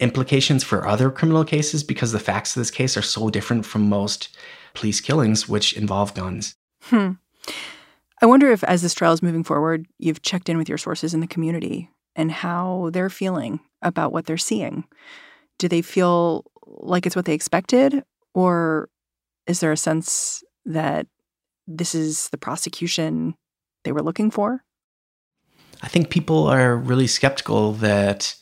implications 0.00 0.64
for 0.64 0.86
other 0.86 1.10
criminal 1.10 1.44
cases 1.44 1.82
because 1.82 2.12
the 2.12 2.18
facts 2.18 2.56
of 2.56 2.60
this 2.60 2.70
case 2.70 2.96
are 2.96 3.02
so 3.02 3.30
different 3.30 3.66
from 3.66 3.88
most 3.88 4.36
police 4.74 5.00
killings, 5.00 5.48
which 5.48 5.72
involve 5.74 6.14
guns. 6.14 6.56
Hmm. 6.82 7.12
I 8.20 8.26
wonder 8.26 8.50
if, 8.50 8.64
as 8.64 8.82
this 8.82 8.94
trial 8.94 9.12
is 9.12 9.22
moving 9.22 9.44
forward, 9.44 9.86
you've 9.98 10.22
checked 10.22 10.48
in 10.48 10.58
with 10.58 10.68
your 10.68 10.78
sources 10.78 11.14
in 11.14 11.20
the 11.20 11.26
community 11.26 11.88
and 12.18 12.32
how 12.32 12.90
they're 12.92 13.08
feeling 13.08 13.60
about 13.80 14.12
what 14.12 14.26
they're 14.26 14.36
seeing. 14.36 14.84
Do 15.58 15.68
they 15.68 15.80
feel 15.80 16.44
like 16.66 17.06
it's 17.06 17.16
what 17.16 17.24
they 17.24 17.32
expected? 17.32 18.02
Or 18.34 18.90
is 19.46 19.60
there 19.60 19.72
a 19.72 19.76
sense 19.76 20.42
that 20.66 21.06
this 21.66 21.94
is 21.94 22.28
the 22.30 22.36
prosecution 22.36 23.36
they 23.84 23.92
were 23.92 24.02
looking 24.02 24.30
for? 24.30 24.64
I 25.80 25.88
think 25.88 26.10
people 26.10 26.48
are 26.48 26.76
really 26.76 27.06
skeptical 27.06 27.72
that 27.74 28.34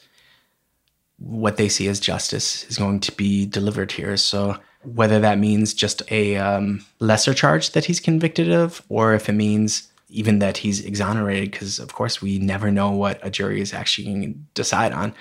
what 1.18 1.58
they 1.58 1.68
see 1.68 1.86
as 1.86 2.00
justice 2.00 2.64
is 2.64 2.78
going 2.78 3.00
to 3.00 3.12
be 3.12 3.44
delivered 3.44 3.92
here. 3.92 4.16
So, 4.16 4.58
whether 4.82 5.18
that 5.20 5.38
means 5.38 5.74
just 5.74 6.02
a 6.10 6.36
um, 6.36 6.84
lesser 7.00 7.34
charge 7.34 7.72
that 7.72 7.86
he's 7.86 8.00
convicted 8.00 8.50
of, 8.50 8.82
or 8.88 9.14
if 9.14 9.28
it 9.28 9.32
means 9.32 9.90
even 10.16 10.38
that 10.38 10.56
he's 10.56 10.84
exonerated, 10.84 11.50
because 11.50 11.78
of 11.78 11.92
course 11.92 12.22
we 12.22 12.38
never 12.38 12.70
know 12.70 12.90
what 12.90 13.20
a 13.22 13.30
jury 13.30 13.60
is 13.60 13.74
actually 13.74 14.06
going 14.06 14.22
to 14.22 14.38
decide 14.54 14.92
on. 14.92 15.14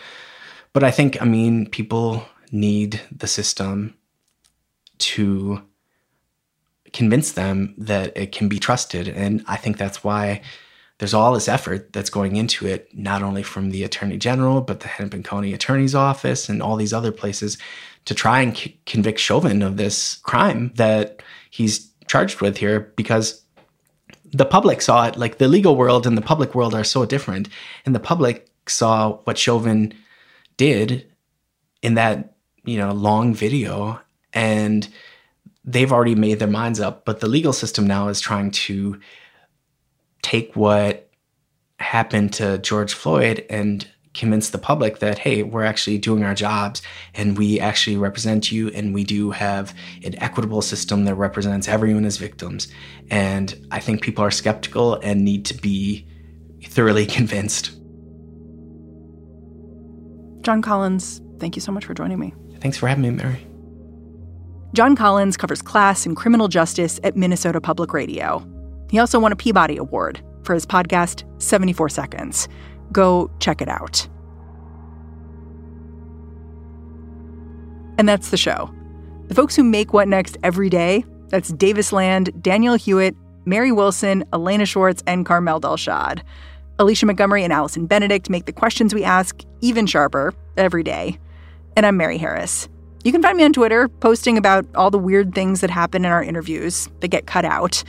But 0.74 0.84
I 0.84 0.92
think, 0.92 1.22
I 1.22 1.26
mean, 1.26 1.70
people 1.70 2.26
need 2.52 3.02
the 3.12 3.28
system 3.28 3.96
to 4.98 5.62
convince 6.94 7.34
them 7.34 7.76
that 7.78 8.16
it 8.16 8.32
can 8.32 8.48
be 8.48 8.58
trusted. 8.58 9.10
And 9.10 9.44
I 9.48 9.58
think 9.58 9.78
that's 9.78 10.04
why 10.04 10.42
there's 10.98 11.14
all 11.14 11.34
this 11.34 11.50
effort 11.50 11.92
that's 11.92 12.10
going 12.10 12.38
into 12.38 12.66
it, 12.66 12.90
not 12.94 13.22
only 13.22 13.44
from 13.44 13.72
the 13.72 13.84
attorney 13.84 14.18
general, 14.18 14.62
but 14.62 14.80
the 14.80 14.88
Hennepin 14.88 15.24
County 15.24 15.54
Attorney's 15.54 15.94
Office 15.94 16.48
and 16.48 16.62
all 16.62 16.78
these 16.78 16.94
other 16.94 17.12
places 17.12 17.58
to 18.06 18.16
try 18.16 18.40
and 18.40 18.56
c- 18.56 18.80
convict 18.86 19.20
Chauvin 19.20 19.62
of 19.62 19.76
this 19.76 20.16
crime 20.24 20.72
that 20.76 21.22
he's 21.50 21.92
charged 22.08 22.40
with 22.40 22.58
here 22.58 22.94
because 22.96 23.45
the 24.36 24.46
public 24.46 24.82
saw 24.82 25.08
it 25.08 25.16
like 25.16 25.38
the 25.38 25.48
legal 25.48 25.78
world 25.78 26.06
and 26.06 26.18
the 26.18 26.22
public 26.22 26.54
world 26.54 26.76
are 26.76 26.84
so 26.84 27.06
different. 27.06 27.48
And 27.86 27.96
the 27.96 28.02
public 28.02 28.50
saw 28.68 29.14
what 29.24 29.38
Chauvin 29.38 29.94
did 30.58 31.10
in 31.82 31.94
that, 31.94 32.36
you 32.66 32.78
know, 32.78 32.92
long 32.92 33.34
video 33.34 34.02
and 34.34 34.90
they've 35.64 35.92
already 35.92 36.16
made 36.16 36.40
their 36.40 36.50
minds 36.50 36.82
up, 36.82 37.06
but 37.06 37.22
the 37.22 37.30
legal 37.30 37.54
system 37.54 37.88
now 37.88 38.10
is 38.10 38.20
trying 38.20 38.52
to 38.52 39.00
take 40.22 40.54
what 40.56 41.10
happened 41.80 42.34
to 42.34 42.58
George 42.58 42.94
Floyd 42.94 43.46
and 43.50 43.88
convince 44.16 44.50
the 44.50 44.58
public 44.58 45.00
that 45.00 45.20
hey 45.20 45.44
we're 45.44 45.64
actually 45.64 45.98
doing 45.98 46.24
our 46.24 46.34
jobs 46.34 46.82
and 47.14 47.38
we 47.38 47.60
actually 47.60 47.98
represent 47.98 48.52
you 48.52 48.70
and 48.70 48.94
we 48.94 49.04
do 49.04 49.32
have 49.32 49.76
an 50.04 50.16
equitable 50.22 50.62
system 50.62 51.06
that 51.06 51.16
represents 51.16 51.68
everyone 51.68 52.06
as 52.06 52.18
victims 52.18 52.68
and 53.12 53.68
i 53.72 53.80
think 53.80 54.02
people 54.02 54.24
are 54.24 54.32
skeptical 54.32 54.96
and 55.02 55.24
need 55.24 55.46
to 55.46 55.54
be 55.54 56.08
thoroughly 56.64 57.06
convinced 57.18 57.72
Jon 60.42 60.62
Collins, 60.62 61.24
thank 61.40 61.56
you 61.56 61.62
so 61.62 61.72
much 61.72 61.86
for 61.86 61.96
joining 61.96 62.20
me. 62.20 62.34
thanks 62.60 62.78
for 62.78 62.88
having 62.88 63.04
me 63.04 63.12
mary 63.12 63.46
Jon 64.74 64.96
Collins 64.96 65.38
covers 65.38 65.62
class 65.62 66.06
and 66.06 66.18
criminal 66.18 66.50
justice 66.50 67.00
at 67.06 67.16
Minnesota 67.16 67.62
Public 67.62 67.94
Radio. 67.94 68.46
He 68.90 69.00
also 69.00 69.20
won 69.20 69.32
a 69.32 69.36
Peabody 69.38 69.78
Award 69.78 70.22
for 70.44 70.54
his 70.54 70.66
podcast, 70.66 71.24
74 71.42 71.88
Seconds. 71.88 72.50
Go 72.92 73.30
check 73.40 73.62
it 73.62 73.70
out. 73.70 74.08
And 77.98 78.08
that's 78.08 78.30
the 78.30 78.38
show. 78.38 78.74
The 79.28 79.36
folks 79.36 79.56
who 79.56 79.64
make 79.64 79.94
What 79.94 80.08
Next 80.08 80.38
every 80.44 80.70
day 80.70 81.06
that's 81.30 81.50
Davis 81.50 81.92
Land, 81.92 82.42
Daniel 82.42 82.76
Hewitt, 82.76 83.16
Mary 83.46 83.72
Wilson, 83.72 84.24
Elena 84.34 84.66
Schwartz, 84.66 85.04
and 85.08 85.26
Carmel 85.26 85.60
Delshad. 85.60 86.22
Alicia 86.78 87.06
Montgomery 87.06 87.44
and 87.44 87.54
Allison 87.54 87.86
Benedict 87.86 88.30
make 88.30 88.46
the 88.46 88.52
questions 88.52 88.94
we 88.94 89.04
ask 89.04 89.42
even 89.62 89.86
sharper 89.86 90.34
every 90.58 90.84
day. 90.84 91.18
And 91.76 91.86
I'm 91.86 91.98
Mary 91.98 92.18
Harris. 92.18 92.68
You 93.04 93.12
can 93.12 93.22
find 93.22 93.38
me 93.38 93.44
on 93.44 93.54
Twitter 93.54 93.88
posting 93.88 94.38
about 94.38 94.66
all 94.76 94.90
the 94.90 94.98
weird 94.98 95.36
things 95.36 95.62
that 95.62 95.70
happen 95.70 96.06
in 96.06 96.12
our 96.12 96.24
interviews 96.24 96.90
that 97.02 97.10
get 97.10 97.28
cut 97.28 97.46
out, 97.46 97.84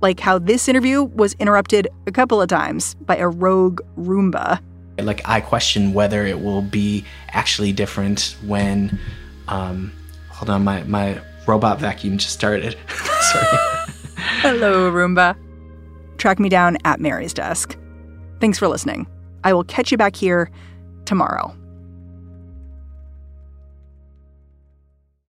like 0.00 0.20
how 0.20 0.38
this 0.38 0.68
interview 0.68 1.02
was 1.02 1.34
interrupted 1.34 1.88
a 2.06 2.12
couple 2.12 2.40
of 2.40 2.48
times 2.48 2.94
by 2.94 3.16
a 3.16 3.28
rogue 3.28 3.80
Roomba. 3.96 4.60
like 4.98 5.20
i 5.28 5.40
question 5.40 5.92
whether 5.92 6.24
it 6.26 6.40
will 6.40 6.62
be 6.62 7.04
actually 7.30 7.72
different 7.72 8.36
when 8.44 8.98
um 9.48 9.92
hold 10.30 10.50
on 10.50 10.64
my 10.64 10.82
my 10.84 11.20
robot 11.46 11.80
vacuum 11.80 12.18
just 12.18 12.34
started 12.34 12.76
sorry 13.32 13.58
Hello, 14.40 14.90
Roomba. 14.92 15.36
Track 16.16 16.38
me 16.38 16.48
down 16.48 16.76
at 16.84 17.00
Mary's 17.00 17.34
desk. 17.34 17.76
Thanks 18.40 18.56
for 18.56 18.68
listening. 18.68 19.06
I 19.42 19.52
will 19.52 19.64
catch 19.64 19.90
you 19.90 19.98
back 19.98 20.14
here 20.14 20.48
tomorrow. 21.06 21.56